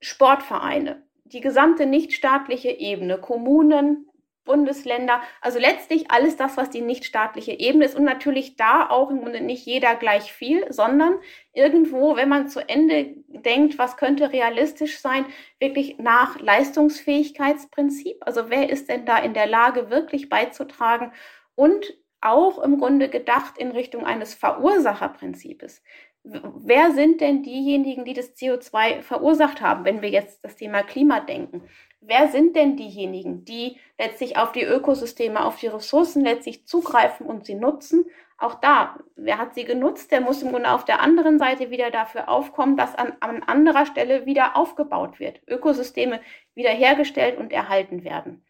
Sportvereine, 0.00 1.02
die 1.24 1.40
gesamte 1.40 1.86
nichtstaatliche 1.86 2.70
Ebene, 2.70 3.18
Kommunen, 3.18 4.08
Bundesländer, 4.44 5.22
also 5.40 5.58
letztlich 5.58 6.10
alles 6.10 6.36
das, 6.36 6.56
was 6.56 6.70
die 6.70 6.80
nichtstaatliche 6.80 7.52
Ebene 7.52 7.84
ist 7.84 7.96
und 7.96 8.04
natürlich 8.04 8.56
da 8.56 8.88
auch 8.90 9.10
im 9.10 9.20
Grunde 9.20 9.40
nicht 9.40 9.64
jeder 9.66 9.94
gleich 9.94 10.32
viel, 10.32 10.70
sondern 10.72 11.18
irgendwo, 11.52 12.16
wenn 12.16 12.28
man 12.28 12.48
zu 12.48 12.66
Ende 12.68 13.14
denkt, 13.28 13.78
was 13.78 13.96
könnte 13.96 14.32
realistisch 14.32 14.98
sein, 14.98 15.24
wirklich 15.60 15.98
nach 15.98 16.40
Leistungsfähigkeitsprinzip, 16.40 18.16
also 18.20 18.50
wer 18.50 18.70
ist 18.70 18.88
denn 18.88 19.06
da 19.06 19.18
in 19.18 19.34
der 19.34 19.46
Lage 19.46 19.90
wirklich 19.90 20.28
beizutragen 20.28 21.12
und 21.54 21.94
auch 22.20 22.58
im 22.62 22.78
Grunde 22.78 23.08
gedacht 23.08 23.58
in 23.58 23.72
Richtung 23.72 24.06
eines 24.06 24.34
Verursacherprinzips. 24.34 25.82
Wer 26.24 26.92
sind 26.92 27.20
denn 27.20 27.42
diejenigen, 27.42 28.04
die 28.04 28.14
das 28.14 28.36
CO2 28.36 29.02
verursacht 29.02 29.60
haben, 29.60 29.84
wenn 29.84 30.02
wir 30.02 30.08
jetzt 30.08 30.44
das 30.44 30.54
Thema 30.54 30.84
Klima 30.84 31.18
denken? 31.18 31.68
Wer 32.04 32.28
sind 32.28 32.56
denn 32.56 32.76
diejenigen, 32.76 33.44
die 33.44 33.78
letztlich 33.96 34.36
auf 34.36 34.50
die 34.50 34.64
Ökosysteme, 34.64 35.44
auf 35.44 35.60
die 35.60 35.68
Ressourcen 35.68 36.24
letztlich 36.24 36.66
zugreifen 36.66 37.26
und 37.26 37.46
sie 37.46 37.54
nutzen? 37.54 38.06
Auch 38.38 38.54
da, 38.56 38.98
wer 39.14 39.38
hat 39.38 39.54
sie 39.54 39.64
genutzt, 39.64 40.10
der 40.10 40.20
muss 40.20 40.42
im 40.42 40.50
Grunde 40.50 40.72
auf 40.72 40.84
der 40.84 41.00
anderen 41.00 41.38
Seite 41.38 41.70
wieder 41.70 41.92
dafür 41.92 42.28
aufkommen, 42.28 42.76
dass 42.76 42.96
an, 42.96 43.12
an 43.20 43.44
anderer 43.44 43.86
Stelle 43.86 44.26
wieder 44.26 44.56
aufgebaut 44.56 45.20
wird, 45.20 45.40
Ökosysteme 45.46 46.20
wiederhergestellt 46.56 47.38
und 47.38 47.52
erhalten 47.52 48.02
werden. 48.02 48.44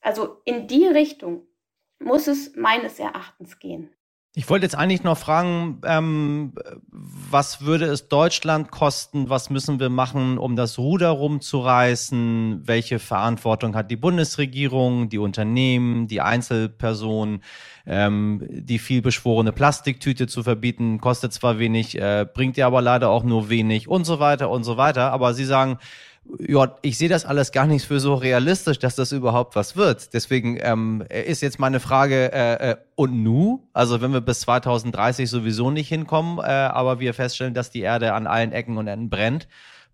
Also 0.00 0.40
in 0.44 0.68
die 0.68 0.86
Richtung 0.86 1.48
muss 1.98 2.28
es 2.28 2.54
meines 2.54 3.00
Erachtens 3.00 3.58
gehen. 3.58 3.92
Ich 4.36 4.50
wollte 4.50 4.66
jetzt 4.66 4.74
eigentlich 4.74 5.04
noch 5.04 5.16
fragen, 5.16 5.80
ähm, 5.84 6.54
was 6.90 7.60
würde 7.60 7.84
es 7.84 8.08
Deutschland 8.08 8.72
kosten? 8.72 9.30
Was 9.30 9.48
müssen 9.48 9.78
wir 9.78 9.90
machen, 9.90 10.38
um 10.38 10.56
das 10.56 10.76
Ruder 10.76 11.10
rumzureißen? 11.10 12.62
Welche 12.64 12.98
Verantwortung 12.98 13.76
hat 13.76 13.92
die 13.92 13.96
Bundesregierung, 13.96 15.08
die 15.08 15.18
Unternehmen, 15.18 16.08
die 16.08 16.20
Einzelpersonen? 16.20 17.44
Ähm, 17.86 18.42
die 18.48 18.78
vielbeschworene 18.78 19.52
Plastiktüte 19.52 20.26
zu 20.26 20.42
verbieten, 20.42 21.02
kostet 21.02 21.34
zwar 21.34 21.58
wenig, 21.58 22.00
äh, 22.00 22.26
bringt 22.32 22.56
ja 22.56 22.66
aber 22.66 22.80
leider 22.80 23.10
auch 23.10 23.24
nur 23.24 23.50
wenig 23.50 23.88
und 23.88 24.04
so 24.04 24.20
weiter 24.20 24.48
und 24.48 24.64
so 24.64 24.78
weiter. 24.78 25.12
Aber 25.12 25.34
Sie 25.34 25.44
sagen, 25.44 25.78
ja, 26.38 26.76
ich 26.82 26.98
sehe 26.98 27.08
das 27.08 27.24
alles 27.24 27.52
gar 27.52 27.66
nicht 27.66 27.86
für 27.86 28.00
so 28.00 28.14
realistisch, 28.14 28.78
dass 28.78 28.96
das 28.96 29.12
überhaupt 29.12 29.56
was 29.56 29.76
wird. 29.76 30.14
Deswegen 30.14 30.58
ähm, 30.60 31.04
ist 31.08 31.42
jetzt 31.42 31.58
meine 31.58 31.80
Frage, 31.80 32.32
äh, 32.32 32.70
äh, 32.70 32.76
und 32.94 33.22
nu? 33.22 33.68
Also 33.72 34.00
wenn 34.00 34.12
wir 34.12 34.20
bis 34.20 34.40
2030 34.40 35.28
sowieso 35.28 35.70
nicht 35.70 35.88
hinkommen, 35.88 36.38
äh, 36.38 36.42
aber 36.42 37.00
wir 37.00 37.14
feststellen, 37.14 37.54
dass 37.54 37.70
die 37.70 37.80
Erde 37.80 38.14
an 38.14 38.26
allen 38.26 38.52
Ecken 38.52 38.78
und 38.78 38.86
Enden 38.86 39.10
brennt, 39.10 39.48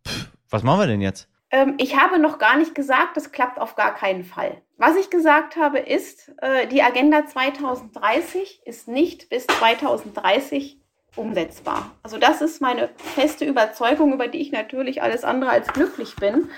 pff, 0.06 0.30
was 0.48 0.62
machen 0.62 0.80
wir 0.80 0.86
denn 0.86 1.00
jetzt? 1.00 1.28
Ähm, 1.50 1.74
ich 1.78 1.96
habe 1.96 2.18
noch 2.18 2.38
gar 2.38 2.56
nicht 2.56 2.74
gesagt, 2.74 3.16
das 3.16 3.32
klappt 3.32 3.58
auf 3.60 3.74
gar 3.74 3.94
keinen 3.94 4.24
Fall. 4.24 4.60
Was 4.76 4.96
ich 4.96 5.10
gesagt 5.10 5.56
habe, 5.56 5.78
ist, 5.78 6.32
äh, 6.40 6.68
die 6.68 6.82
Agenda 6.82 7.26
2030 7.26 8.62
ist 8.64 8.88
nicht 8.88 9.28
bis 9.28 9.46
2030 9.46 10.78
umsetzbar. 11.16 11.90
Also 12.03 12.18
das 12.18 12.40
ist 12.40 12.61
meine 12.61 12.90
feste 12.96 13.44
Überzeugung, 13.44 14.12
über 14.12 14.29
die 14.29 14.38
ich 14.38 14.53
natürlich 14.53 15.03
alles 15.03 15.25
andere 15.25 15.51
als 15.51 15.68
glücklich 15.68 16.16
bin. 16.16 16.49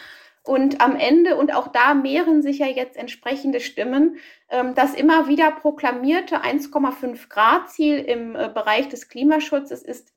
Und 0.45 0.81
am 0.81 0.97
Ende, 0.97 1.37
und 1.37 1.55
auch 1.55 1.69
da 1.69 1.95
mehren 1.95 2.43
sich 2.43 2.59
ja 2.59 2.67
jetzt 2.67 2.97
entsprechende 2.97 3.61
Stimmen, 3.61 4.17
ähm, 4.49 4.75
das 4.75 4.95
immer 4.95 5.29
wieder 5.29 5.53
proklamierte 5.53 6.43
1,5 6.43 7.29
Grad 7.29 7.71
Ziel 7.71 7.99
im 7.99 8.35
äh, 8.35 8.51
Bereich 8.53 8.88
des 8.88 9.09
Klimaschutzes 9.09 9.83
ist 9.83 10.12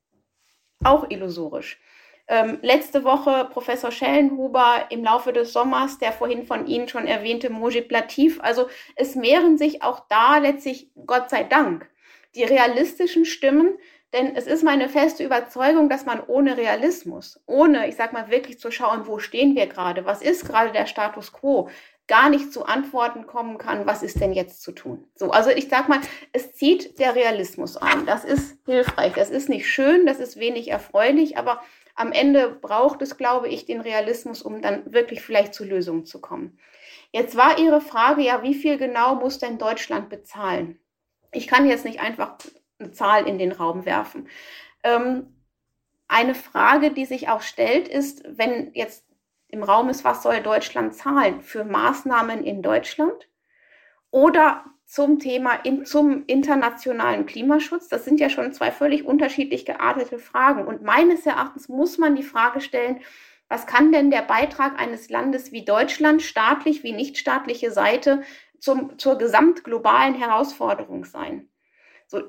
auch 0.83 1.09
illusorisch. 1.09 1.79
Ähm, 2.27 2.57
letzte 2.63 3.03
Woche 3.03 3.47
Professor 3.51 3.91
Schellenhuber 3.91 4.87
im 4.89 5.03
Laufe 5.03 5.31
des 5.31 5.53
Sommers, 5.53 5.99
der 5.99 6.11
vorhin 6.11 6.43
von 6.43 6.65
Ihnen 6.65 6.87
schon 6.87 7.05
erwähnte 7.05 7.51
Mojib 7.51 7.91
Latif. 7.91 8.39
Also 8.41 8.67
es 8.95 9.13
mehren 9.13 9.59
sich 9.59 9.83
auch 9.83 10.07
da 10.09 10.39
letztlich, 10.39 10.89
Gott 11.05 11.29
sei 11.29 11.43
Dank, 11.43 11.87
die 12.33 12.43
realistischen 12.43 13.25
Stimmen, 13.25 13.77
denn 14.15 14.35
es 14.35 14.47
ist 14.47 14.63
meine 14.63 14.87
feste 14.87 15.23
Überzeugung, 15.23 15.89
dass 15.89 16.05
man 16.05 16.23
ohne 16.25 16.57
Realismus, 16.57 17.41
ohne, 17.45 17.87
ich 17.87 17.95
sag 17.95 18.13
mal, 18.13 18.31
wirklich 18.31 18.59
zu 18.59 18.71
schauen, 18.71 19.07
wo 19.07 19.19
stehen 19.19 19.55
wir 19.55 19.67
gerade, 19.67 20.05
was 20.05 20.21
ist 20.21 20.47
gerade 20.47 20.71
der 20.71 20.85
Status 20.85 21.33
quo, 21.33 21.69
gar 22.07 22.29
nicht 22.29 22.53
zu 22.53 22.65
Antworten 22.65 23.25
kommen 23.27 23.57
kann, 23.57 23.85
was 23.85 24.03
ist 24.03 24.21
denn 24.21 24.31
jetzt 24.31 24.61
zu 24.61 24.71
tun. 24.71 25.05
So, 25.15 25.31
also 25.31 25.49
ich 25.49 25.67
sag 25.67 25.89
mal, 25.89 25.99
es 26.31 26.53
zieht 26.53 26.99
der 26.99 27.15
Realismus 27.15 27.77
ein. 27.77 28.05
Das 28.05 28.23
ist 28.23 28.59
hilfreich. 28.65 29.13
Das 29.13 29.29
ist 29.29 29.49
nicht 29.49 29.67
schön, 29.67 30.05
das 30.05 30.19
ist 30.19 30.39
wenig 30.39 30.69
erfreulich, 30.69 31.37
aber 31.37 31.61
am 31.95 32.11
Ende 32.11 32.49
braucht 32.49 33.01
es, 33.01 33.17
glaube 33.17 33.49
ich, 33.49 33.65
den 33.65 33.81
Realismus, 33.81 34.41
um 34.41 34.61
dann 34.61 34.93
wirklich 34.93 35.21
vielleicht 35.21 35.53
zu 35.53 35.65
Lösungen 35.65 36.05
zu 36.05 36.21
kommen. 36.21 36.57
Jetzt 37.11 37.35
war 37.35 37.57
Ihre 37.57 37.81
Frage 37.81 38.21
ja, 38.21 38.43
wie 38.43 38.53
viel 38.53 38.77
genau 38.77 39.15
muss 39.15 39.39
denn 39.39 39.57
Deutschland 39.57 40.09
bezahlen? 40.09 40.79
Ich 41.31 41.47
kann 41.47 41.67
jetzt 41.67 41.85
nicht 41.85 42.01
einfach 42.01 42.37
eine 42.79 42.91
Zahl 42.91 43.27
in 43.27 43.37
den 43.37 43.51
Raum 43.51 43.85
werfen. 43.85 44.27
Ähm, 44.83 45.35
eine 46.07 46.35
Frage, 46.35 46.91
die 46.91 47.05
sich 47.05 47.29
auch 47.29 47.41
stellt, 47.41 47.87
ist, 47.87 48.23
wenn 48.27 48.71
jetzt 48.73 49.05
im 49.47 49.63
Raum 49.63 49.89
ist, 49.89 50.03
was 50.03 50.23
soll 50.23 50.41
Deutschland 50.41 50.93
zahlen 50.93 51.41
für 51.41 51.63
Maßnahmen 51.63 52.43
in 52.43 52.61
Deutschland 52.61 53.27
oder 54.11 54.65
zum 54.85 55.17
Thema 55.19 55.55
in, 55.63 55.85
zum 55.85 56.25
internationalen 56.27 57.25
Klimaschutz? 57.25 57.87
Das 57.87 58.05
sind 58.05 58.19
ja 58.19 58.29
schon 58.29 58.53
zwei 58.53 58.71
völlig 58.71 59.05
unterschiedlich 59.05 59.65
geartete 59.65 60.19
Fragen. 60.19 60.67
Und 60.67 60.83
meines 60.83 61.25
Erachtens 61.25 61.69
muss 61.69 61.97
man 61.97 62.15
die 62.15 62.23
Frage 62.23 62.61
stellen, 62.61 63.01
was 63.47 63.67
kann 63.67 63.91
denn 63.91 64.11
der 64.11 64.23
Beitrag 64.23 64.79
eines 64.79 65.09
Landes 65.09 65.51
wie 65.51 65.65
Deutschland, 65.65 66.21
staatlich 66.21 66.83
wie 66.83 66.93
nichtstaatliche 66.93 67.71
Seite, 67.71 68.23
zum, 68.59 68.97
zur 68.97 69.17
gesamtglobalen 69.17 70.15
Herausforderung 70.15 71.05
sein? 71.05 71.49
So, 72.07 72.21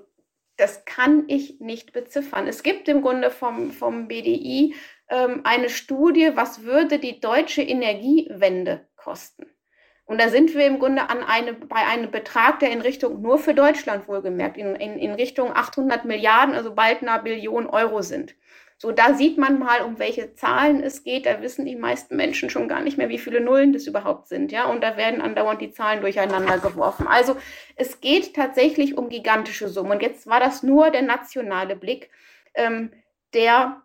das 0.57 0.85
kann 0.85 1.25
ich 1.29 1.61
nicht 1.61 1.93
beziffern. 1.93 2.47
Es 2.47 2.63
gibt 2.63 2.89
im 2.89 3.03
Grunde 3.03 3.31
vom, 3.31 3.71
vom 3.71 4.09
BDI 4.09 4.75
ähm, 5.11 5.41
eine 5.45 5.69
Studie, 5.69 6.33
was 6.35 6.63
würde 6.63 6.99
die 6.99 7.21
deutsche 7.21 7.63
Energiewende 7.63 8.87
kosten. 8.97 9.47
Und 10.07 10.21
da 10.21 10.29
sind 10.29 10.55
wir 10.55 10.67
im 10.67 10.79
Grunde 10.79 11.11
an 11.11 11.25
eine, 11.25 11.53
bei 11.53 11.85
einem 11.85 12.11
Betrag, 12.11 12.61
der 12.61 12.71
in 12.71 12.81
Richtung, 12.81 13.21
nur 13.21 13.39
für 13.39 13.55
Deutschland 13.55 14.07
wohlgemerkt, 14.07 14.57
in, 14.57 14.77
in, 14.77 14.99
in 14.99 15.13
Richtung 15.13 15.51
800 15.55 16.05
Milliarden, 16.05 16.55
also 16.55 16.75
bald 16.75 17.03
einer 17.03 17.19
Billion 17.19 17.67
Euro 17.67 18.03
sind. 18.03 18.35
So, 18.79 18.93
da 18.93 19.15
sieht 19.15 19.39
man 19.39 19.59
mal, 19.59 19.83
um 19.83 19.99
welche 19.99 20.35
Zahlen 20.35 20.83
es 20.83 21.03
geht. 21.03 21.25
Da 21.25 21.41
wissen 21.41 21.65
die 21.65 21.77
meisten 21.77 22.15
Menschen 22.15 22.51
schon 22.51 22.69
gar 22.69 22.83
nicht 22.83 22.99
mehr, 22.99 23.09
wie 23.09 23.19
viele 23.19 23.41
Nullen 23.41 23.73
das 23.73 23.87
überhaupt 23.87 24.29
sind. 24.29 24.53
Ja, 24.53 24.67
und 24.67 24.83
da 24.83 24.99
werden 24.99 25.23
andauernd 25.23 25.63
die 25.63 25.73
Zahlen 25.73 26.03
durcheinander 26.03 26.59
geworfen. 26.59 27.07
Also, 27.07 27.37
es 27.77 28.01
geht 28.03 28.35
tatsächlich 28.35 28.99
um 28.99 29.09
gigantische 29.09 29.69
Summen. 29.69 29.93
Und 29.93 30.03
jetzt 30.03 30.27
war 30.27 30.41
das 30.41 30.63
nur 30.63 30.91
der 30.91 31.03
nationale 31.03 31.75
Blick, 31.75 32.11
ähm, 32.55 32.93
der 33.33 33.83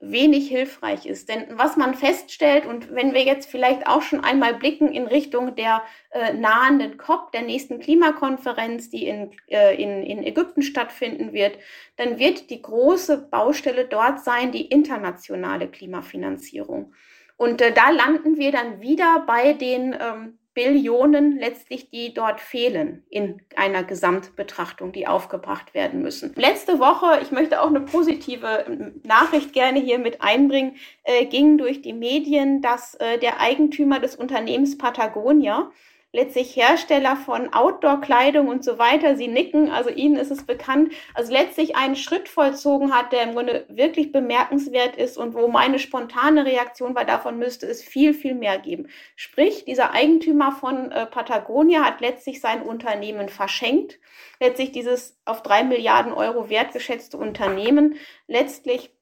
wenig 0.00 0.48
hilfreich 0.48 1.06
ist. 1.06 1.28
Denn 1.28 1.46
was 1.50 1.76
man 1.76 1.94
feststellt, 1.94 2.66
und 2.66 2.94
wenn 2.94 3.14
wir 3.14 3.22
jetzt 3.22 3.50
vielleicht 3.50 3.86
auch 3.86 4.02
schon 4.02 4.22
einmal 4.22 4.54
blicken 4.54 4.92
in 4.92 5.06
Richtung 5.06 5.54
der 5.54 5.82
äh, 6.10 6.32
nahenden 6.32 6.96
COP, 6.96 7.32
der 7.32 7.42
nächsten 7.42 7.80
Klimakonferenz, 7.80 8.90
die 8.90 9.06
in, 9.06 9.32
äh, 9.48 9.74
in, 9.82 10.02
in 10.02 10.22
Ägypten 10.22 10.62
stattfinden 10.62 11.32
wird, 11.32 11.58
dann 11.96 12.18
wird 12.18 12.50
die 12.50 12.62
große 12.62 13.28
Baustelle 13.30 13.86
dort 13.86 14.20
sein, 14.20 14.52
die 14.52 14.66
internationale 14.66 15.68
Klimafinanzierung. 15.68 16.92
Und 17.36 17.60
äh, 17.60 17.72
da 17.72 17.90
landen 17.90 18.36
wir 18.36 18.52
dann 18.52 18.80
wieder 18.80 19.24
bei 19.26 19.52
den 19.52 19.96
ähm, 20.00 20.38
Billionen 20.54 21.38
letztlich, 21.38 21.90
die 21.90 22.14
dort 22.14 22.40
fehlen 22.40 23.04
in 23.10 23.42
einer 23.56 23.82
Gesamtbetrachtung, 23.82 24.92
die 24.92 25.06
aufgebracht 25.06 25.74
werden 25.74 26.00
müssen. 26.00 26.32
Letzte 26.36 26.78
Woche, 26.78 27.20
ich 27.22 27.32
möchte 27.32 27.60
auch 27.60 27.68
eine 27.68 27.80
positive 27.80 28.92
Nachricht 29.02 29.52
gerne 29.52 29.80
hier 29.80 29.98
mit 29.98 30.22
einbringen, 30.22 30.76
äh, 31.02 31.26
ging 31.26 31.58
durch 31.58 31.82
die 31.82 31.92
Medien, 31.92 32.62
dass 32.62 32.94
äh, 32.94 33.18
der 33.18 33.40
Eigentümer 33.40 33.98
des 33.98 34.14
Unternehmens 34.14 34.78
Patagonia 34.78 35.72
letztlich 36.14 36.54
Hersteller 36.54 37.16
von 37.16 37.52
Outdoor-Kleidung 37.52 38.46
und 38.46 38.62
so 38.62 38.78
weiter. 38.78 39.16
Sie 39.16 39.26
nicken, 39.26 39.68
also 39.68 39.90
Ihnen 39.90 40.14
ist 40.14 40.30
es 40.30 40.46
bekannt. 40.46 40.92
Also 41.12 41.32
letztlich 41.32 41.74
einen 41.74 41.96
Schritt 41.96 42.28
vollzogen 42.28 42.94
hat, 42.94 43.12
der 43.12 43.24
im 43.24 43.32
Grunde 43.32 43.66
wirklich 43.68 44.12
bemerkenswert 44.12 44.94
ist 44.96 45.18
und 45.18 45.34
wo 45.34 45.48
meine 45.48 45.80
spontane 45.80 46.46
Reaktion 46.46 46.94
war, 46.94 47.04
davon 47.04 47.36
müsste 47.36 47.66
es 47.66 47.82
viel, 47.82 48.14
viel 48.14 48.36
mehr 48.36 48.58
geben. 48.58 48.86
Sprich, 49.16 49.64
dieser 49.64 49.92
Eigentümer 49.92 50.52
von 50.52 50.92
äh, 50.92 51.04
Patagonia 51.06 51.84
hat 51.84 52.00
letztlich 52.00 52.40
sein 52.40 52.62
Unternehmen 52.62 53.28
verschenkt. 53.28 53.98
Letztlich 54.38 54.70
dieses 54.70 55.18
auf 55.24 55.42
drei 55.42 55.64
Milliarden 55.64 56.12
Euro 56.12 56.48
wertgeschätzte 56.48 57.16
Unternehmen 57.16 57.96
letztlich 58.28 58.92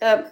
äh, 0.00 0.24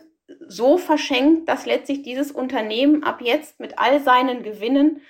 so 0.46 0.76
verschenkt, 0.76 1.48
dass 1.48 1.64
letztlich 1.64 2.02
dieses 2.02 2.30
Unternehmen 2.30 3.04
ab 3.04 3.22
jetzt 3.22 3.58
mit 3.58 3.78
all 3.78 4.00
seinen 4.00 4.42
Gewinnen 4.42 5.00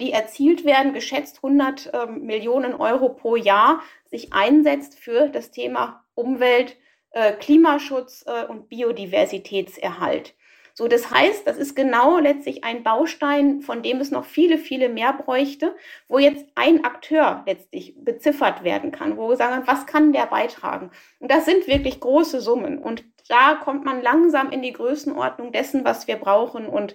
die 0.00 0.12
erzielt 0.12 0.64
werden, 0.64 0.92
geschätzt 0.92 1.36
100 1.36 1.90
ähm, 1.92 2.22
Millionen 2.26 2.74
Euro 2.74 3.10
pro 3.10 3.36
Jahr, 3.36 3.82
sich 4.06 4.32
einsetzt 4.32 4.98
für 4.98 5.28
das 5.28 5.50
Thema 5.50 6.04
Umwelt, 6.14 6.76
äh, 7.10 7.32
Klimaschutz 7.32 8.24
äh, 8.26 8.44
und 8.46 8.68
Biodiversitätserhalt. 8.68 10.34
So, 10.74 10.86
das 10.86 11.10
heißt, 11.10 11.44
das 11.44 11.56
ist 11.56 11.74
genau 11.74 12.18
letztlich 12.18 12.62
ein 12.62 12.84
Baustein, 12.84 13.62
von 13.62 13.82
dem 13.82 14.00
es 14.00 14.12
noch 14.12 14.24
viele, 14.24 14.58
viele 14.58 14.88
mehr 14.88 15.12
bräuchte, 15.12 15.74
wo 16.06 16.20
jetzt 16.20 16.46
ein 16.54 16.84
Akteur 16.84 17.42
letztlich 17.46 17.96
beziffert 17.96 18.62
werden 18.62 18.92
kann, 18.92 19.16
wo 19.16 19.28
wir 19.28 19.36
sagen, 19.36 19.66
was 19.66 19.86
kann 19.86 20.12
der 20.12 20.26
beitragen? 20.26 20.92
Und 21.18 21.32
das 21.32 21.46
sind 21.46 21.66
wirklich 21.66 21.98
große 21.98 22.40
Summen. 22.40 22.78
Und 22.78 23.02
da 23.28 23.56
kommt 23.56 23.84
man 23.84 24.02
langsam 24.02 24.50
in 24.50 24.62
die 24.62 24.72
Größenordnung 24.72 25.50
dessen, 25.50 25.84
was 25.84 26.06
wir 26.06 26.16
brauchen. 26.16 26.68
Und 26.68 26.94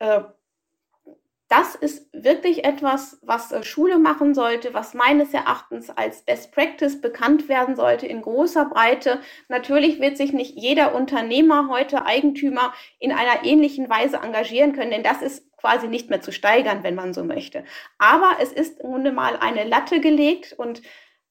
äh, 0.00 0.22
das 1.52 1.74
ist 1.74 2.08
wirklich 2.14 2.64
etwas, 2.64 3.18
was 3.20 3.52
äh, 3.52 3.62
Schule 3.62 3.98
machen 3.98 4.34
sollte, 4.34 4.72
was 4.72 4.94
meines 4.94 5.34
Erachtens 5.34 5.90
als 5.90 6.22
Best 6.22 6.50
Practice 6.50 6.98
bekannt 6.98 7.46
werden 7.50 7.76
sollte 7.76 8.06
in 8.06 8.22
großer 8.22 8.64
Breite. 8.64 9.20
Natürlich 9.48 10.00
wird 10.00 10.16
sich 10.16 10.32
nicht 10.32 10.56
jeder 10.56 10.94
Unternehmer 10.94 11.68
heute 11.68 12.06
Eigentümer 12.06 12.72
in 12.98 13.12
einer 13.12 13.44
ähnlichen 13.44 13.90
Weise 13.90 14.16
engagieren 14.16 14.72
können, 14.72 14.92
denn 14.92 15.02
das 15.02 15.20
ist 15.20 15.54
quasi 15.58 15.88
nicht 15.88 16.08
mehr 16.08 16.22
zu 16.22 16.32
steigern, 16.32 16.84
wenn 16.84 16.94
man 16.94 17.12
so 17.12 17.22
möchte. 17.22 17.64
Aber 17.98 18.38
es 18.40 18.50
ist 18.50 18.80
im 18.80 18.88
Grunde 18.88 19.12
mal 19.12 19.36
eine 19.36 19.64
Latte 19.64 20.00
gelegt 20.00 20.54
und 20.54 20.80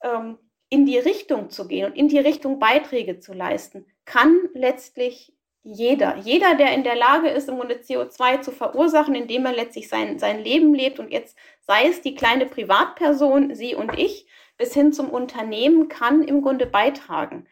ähm, 0.04 0.38
in 0.70 0.86
die 0.86 1.00
Richtung 1.00 1.50
zu 1.50 1.68
gehen 1.68 1.88
und 1.88 1.98
in 1.98 2.10
die 2.10 2.20
Richtung 2.20 2.60
Beiträge 2.60 3.20
zu 3.20 3.34
leisten, 3.34 3.88
kann 4.06 4.38
letztlich 4.54 5.34
jeder, 5.64 6.18
jeder, 6.18 6.56
der 6.56 6.74
in 6.74 6.84
der 6.84 6.96
Lage 6.96 7.30
ist, 7.30 7.48
im 7.48 7.58
Grunde 7.58 7.76
CO2 7.76 8.42
zu 8.42 8.52
verursachen, 8.52 9.14
indem 9.16 9.46
er 9.46 9.54
letztlich 9.54 9.90
sein, 9.90 10.18
sein 10.18 10.44
Leben 10.44 10.74
lebt 10.74 11.00
und 11.00 11.12
jetzt 11.12 11.38
sei 11.62 11.88
es 11.88 12.02
die 12.02 12.16
kleine 12.16 12.46
Privatperson, 12.46 13.54
Sie 13.56 13.76
und 13.76 13.98
ich, 13.98 14.28
bis 14.58 14.74
hin 14.74 14.92
zum 14.92 15.10
Unternehmen, 15.10 15.88
kann 15.88 16.24
im 16.24 16.42
Grunde 16.42 16.66
beitragen. 16.66 17.48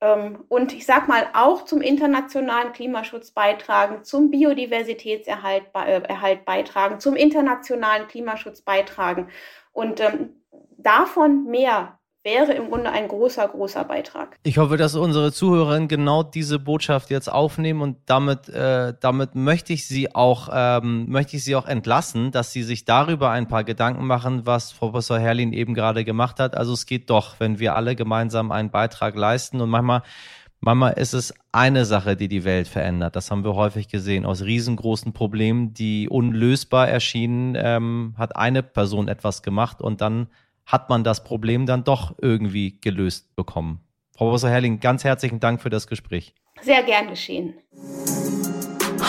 Ähm, 0.00 0.44
und 0.48 0.72
ich 0.72 0.86
sag 0.86 1.08
mal 1.08 1.28
auch 1.34 1.64
zum 1.64 1.82
internationalen 1.82 2.72
Klimaschutz 2.72 3.32
beitragen, 3.32 4.04
zum 4.04 4.30
Biodiversitätserhalt 4.30 5.64
äh, 5.74 6.02
Erhalt 6.02 6.44
beitragen, 6.44 7.00
zum 7.00 7.16
internationalen 7.16 8.08
Klimaschutz 8.08 8.62
beitragen. 8.62 9.28
Und 9.72 10.00
ähm, 10.00 10.40
davon 10.78 11.44
mehr 11.44 11.99
wäre 12.30 12.52
im 12.52 12.68
Grunde 12.68 12.90
ein 12.90 13.08
großer, 13.08 13.48
großer 13.48 13.84
Beitrag. 13.84 14.38
Ich 14.42 14.58
hoffe, 14.58 14.76
dass 14.76 14.94
unsere 14.94 15.32
Zuhörerinnen 15.32 15.88
genau 15.88 16.22
diese 16.22 16.58
Botschaft 16.58 17.10
jetzt 17.10 17.30
aufnehmen 17.30 17.82
und 17.82 17.96
damit, 18.06 18.48
äh, 18.48 18.94
damit 19.00 19.34
möchte 19.34 19.72
ich 19.72 19.86
sie 19.86 20.14
auch, 20.14 20.48
ähm, 20.52 21.06
möchte 21.08 21.36
ich 21.36 21.44
sie 21.44 21.56
auch 21.56 21.66
entlassen, 21.66 22.30
dass 22.30 22.52
sie 22.52 22.62
sich 22.62 22.84
darüber 22.84 23.30
ein 23.30 23.48
paar 23.48 23.64
Gedanken 23.64 24.06
machen, 24.06 24.46
was 24.46 24.72
Professor 24.72 25.18
Herrlin 25.18 25.52
eben 25.52 25.74
gerade 25.74 26.04
gemacht 26.04 26.38
hat. 26.38 26.56
Also 26.56 26.72
es 26.72 26.86
geht 26.86 27.10
doch, 27.10 27.40
wenn 27.40 27.58
wir 27.58 27.74
alle 27.74 27.96
gemeinsam 27.96 28.52
einen 28.52 28.70
Beitrag 28.70 29.16
leisten 29.16 29.60
und 29.60 29.70
manchmal 29.70 30.92
ist 30.92 31.14
es 31.14 31.34
eine 31.50 31.84
Sache, 31.84 32.16
die 32.16 32.28
die 32.28 32.44
Welt 32.44 32.68
verändert. 32.68 33.16
Das 33.16 33.30
haben 33.30 33.44
wir 33.44 33.54
häufig 33.54 33.88
gesehen. 33.88 34.24
Aus 34.24 34.42
riesengroßen 34.42 35.12
Problemen, 35.12 35.74
die 35.74 36.08
unlösbar 36.08 36.88
erschienen, 36.88 37.56
ähm, 37.56 38.14
hat 38.16 38.36
eine 38.36 38.62
Person 38.62 39.08
etwas 39.08 39.42
gemacht 39.42 39.82
und 39.82 40.00
dann 40.00 40.28
hat 40.70 40.88
man 40.88 41.04
das 41.04 41.24
Problem 41.24 41.66
dann 41.66 41.84
doch 41.84 42.14
irgendwie 42.20 42.80
gelöst 42.80 43.34
bekommen. 43.34 43.80
Frau 44.16 44.26
Professor 44.26 44.50
Herrling, 44.50 44.80
ganz 44.80 45.02
herzlichen 45.02 45.40
Dank 45.40 45.60
für 45.60 45.70
das 45.70 45.86
Gespräch. 45.86 46.34
Sehr 46.60 46.82
gern 46.82 47.08
geschehen. 47.08 47.54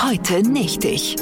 Heute 0.04 0.42
nicht 0.42 0.86
ich. 0.86 1.16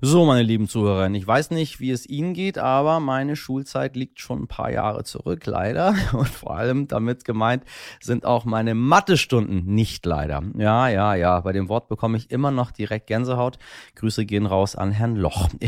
So, 0.00 0.24
meine 0.24 0.44
lieben 0.44 0.68
Zuhörer, 0.68 1.10
ich 1.10 1.26
weiß 1.26 1.50
nicht, 1.50 1.80
wie 1.80 1.90
es 1.90 2.08
Ihnen 2.08 2.32
geht, 2.32 2.56
aber 2.56 3.00
meine 3.00 3.34
Schulzeit 3.34 3.96
liegt 3.96 4.20
schon 4.20 4.42
ein 4.42 4.46
paar 4.46 4.70
Jahre 4.70 5.02
zurück, 5.02 5.44
leider. 5.44 5.92
Und 6.12 6.28
vor 6.28 6.56
allem 6.56 6.86
damit 6.86 7.24
gemeint 7.24 7.64
sind 8.00 8.24
auch 8.24 8.44
meine 8.44 8.76
Mathestunden 8.76 9.64
nicht 9.66 10.06
leider. 10.06 10.44
Ja, 10.56 10.86
ja, 10.86 11.16
ja, 11.16 11.40
bei 11.40 11.50
dem 11.50 11.68
Wort 11.68 11.88
bekomme 11.88 12.16
ich 12.16 12.30
immer 12.30 12.52
noch 12.52 12.70
direkt 12.70 13.08
Gänsehaut. 13.08 13.58
Grüße 13.96 14.24
gehen 14.24 14.46
raus 14.46 14.76
an 14.76 14.92
Herrn 14.92 15.16
Loch. 15.16 15.48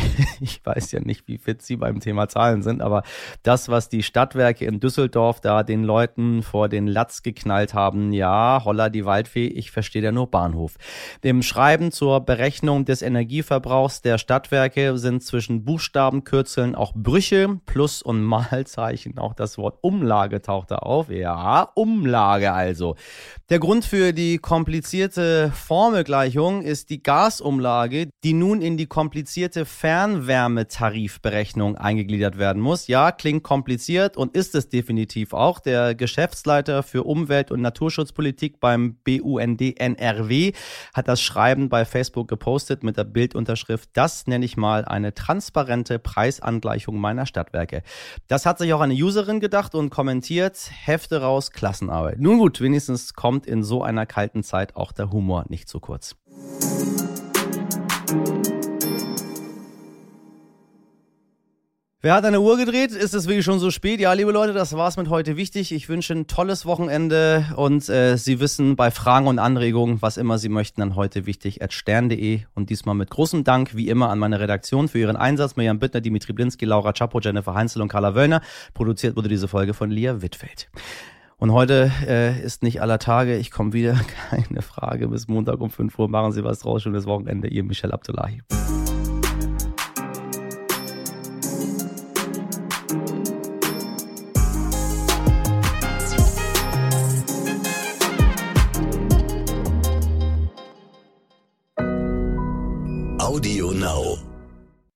Ich 0.43 0.65
weiß 0.65 0.93
ja 0.93 1.01
nicht, 1.01 1.29
wie 1.29 1.37
fit 1.37 1.61
Sie 1.61 1.77
beim 1.77 2.01
Thema 2.01 2.29
Zahlen 2.29 2.63
sind, 2.63 2.81
aber 2.81 3.03
das, 3.43 3.69
was 3.69 3.89
die 3.89 4.03
Stadtwerke 4.03 4.65
in 4.65 4.81
Düsseldorf 4.81 5.41
da 5.41 5.63
den 5.63 5.85
Leuten 5.85 6.43
vor 6.43 6.69
den 6.69 6.87
Latz 6.87 7.23
geknallt 7.23 7.75
haben, 7.75 8.13
ja, 8.13 8.63
holla 8.65 8.89
die 8.89 9.05
Waldfee, 9.05 9.49
ich 9.49 9.71
verstehe 9.71 10.03
ja 10.03 10.13
nur 10.13 10.31
Bahnhof. 10.31 10.77
Dem 11.25 11.43
Schreiben 11.43 11.93
zur 11.93 12.21
Berechnung 12.21 12.87
des 12.87 13.03
Energieverbrauchs 13.03 14.01
der 14.01 14.20
Stadtwerke 14.21 14.97
sind 14.99 15.25
zwischen 15.25 15.65
Buchstabenkürzeln 15.65 16.75
auch 16.75 16.93
Brüche, 16.95 17.59
Plus- 17.67 18.03
und 18.03 18.23
Malzeichen. 18.23 19.19
Auch 19.19 19.35
das 19.35 19.59
Wort 19.59 19.79
Umlage 19.83 20.41
taucht 20.43 20.71
da 20.71 20.77
auf. 20.77 21.11
Ja, 21.11 21.71
Umlage 21.75 22.53
also. 22.53 22.95
Der 23.51 23.59
Grund 23.59 23.85
für 23.85 24.13
die 24.13 24.39
komplizierte 24.39 25.53
Formelgleichung 25.53 26.63
ist 26.63 26.89
die 26.89 27.03
Gasumlage, 27.03 28.11
die 28.23 28.33
nun 28.33 28.63
in 28.63 28.77
die 28.77 28.87
komplizierte 28.87 29.65
Fernwärmetarifberechnung 29.65 31.77
eingegliedert 31.77 32.39
werden 32.39 32.63
muss. 32.63 32.87
Ja, 32.87 33.11
klingt 33.11 33.43
kompliziert 33.43 34.17
und 34.17 34.37
ist 34.37 34.55
es 34.55 34.69
definitiv 34.69 35.33
auch. 35.33 35.59
Der 35.59 35.97
Geschäftsleiter 35.97 36.85
für 36.85 37.03
Umwelt- 37.03 37.51
und 37.51 37.61
Naturschutzpolitik 37.61 38.61
beim 38.61 38.99
BUND 39.03 39.81
NRW 39.81 40.53
hat 40.95 41.09
das 41.09 41.21
Schreiben 41.21 41.69
bei 41.69 41.85
Facebook 41.85 42.29
gepostet 42.29 42.85
mit 42.85 42.99
der 42.99 43.03
Bildunterschrift, 43.03 43.91
das 43.95 44.29
nenne 44.29 44.45
ich 44.45 44.57
mal 44.57 44.85
eine 44.85 45.13
transparente 45.13 45.99
Preisangleichung 45.99 47.01
meiner 47.01 47.27
Stadtwerke. 47.27 47.83
Das 48.29 48.47
hat 48.47 48.59
sich 48.59 48.73
auch 48.75 48.81
eine 48.81 48.95
Userin 48.95 49.41
gedacht 49.41 49.75
und 49.75 49.91
kommentiert, 49.91 50.71
Hefte 50.85 51.21
raus, 51.21 51.51
Klassenarbeit. 51.51 52.21
Nun 52.21 52.39
gut, 52.39 52.61
wenigstens 52.61 53.15
kommt 53.15 53.40
in 53.47 53.63
so 53.63 53.83
einer 53.83 54.07
kalten 54.07 54.43
Zeit 54.43 54.77
auch 54.77 54.93
der 54.93 55.11
Humor 55.11 55.45
nicht 55.49 55.69
zu 55.69 55.81
kurz. 55.81 56.17
Wer 62.03 62.15
hat 62.15 62.25
eine 62.25 62.41
Uhr 62.41 62.57
gedreht? 62.57 62.93
Ist 62.93 63.13
es 63.13 63.27
wirklich 63.29 63.45
schon 63.45 63.59
so 63.59 63.71
spät? 63.71 64.01
Ja, 64.01 64.15
liebe 64.15 64.33
Leute, 64.33 64.55
das 64.55 64.75
war's 64.75 64.97
mit 64.97 65.11
heute 65.11 65.37
wichtig. 65.37 65.71
Ich 65.71 65.91
wünsche 65.91 66.15
ein 66.15 66.27
tolles 66.27 66.65
Wochenende 66.65 67.45
und 67.57 67.87
äh, 67.91 68.17
Sie 68.17 68.41
wissen 68.41 68.75
bei 68.75 68.91
Fragen 68.91 69.27
und 69.27 69.39
Anregungen, 69.39 70.01
was 70.01 70.17
immer 70.17 70.39
Sie 70.39 70.49
möchten, 70.49 70.81
dann 70.81 70.97
heute 70.97 71.27
wichtig 71.27 71.63
at 71.63 71.75
stern.de 71.75 72.41
und 72.55 72.71
diesmal 72.71 72.95
mit 72.95 73.11
großem 73.11 73.45
Dank, 73.45 73.77
wie 73.77 73.91
immer, 73.91 74.09
an 74.09 74.19
meine 74.19 74.41
Redaktion 74.41 74.89
für 74.89 74.99
Ihren 74.99 75.17
Einsatz. 75.17 75.57
Mirjam 75.57 75.79
Bittner, 75.79 76.01
Dimitri 76.01 76.33
Blinski, 76.33 76.65
Laura 76.65 76.95
Chapo, 76.95 77.21
Jennifer 77.21 77.53
Heinzel 77.53 77.83
und 77.83 77.89
Carla 77.89 78.15
Wöllner. 78.15 78.41
Produziert 78.73 79.15
wurde 79.15 79.29
diese 79.29 79.47
Folge 79.47 79.75
von 79.75 79.91
Lia 79.91 80.23
Wittfeld. 80.23 80.71
Und 81.41 81.53
heute 81.53 81.91
äh, 82.07 82.39
ist 82.43 82.63
nicht 82.63 82.83
aller 82.83 82.99
Tage. 82.99 83.37
Ich 83.39 83.51
komme 83.51 83.73
wieder. 83.73 83.99
Keine 84.31 84.61
Frage. 84.61 85.09
Bis 85.09 85.27
Montag 85.27 85.61
um 85.61 85.71
5 85.71 85.99
Uhr. 85.99 86.09
Machen 86.09 86.33
Sie 86.33 86.45
was 86.45 86.61
draus. 86.61 86.83
Schönes 86.83 87.07
Wochenende. 87.07 87.49
Ihr 87.49 87.65
Michel 87.65 87.93
Abdullahi. 87.93 88.43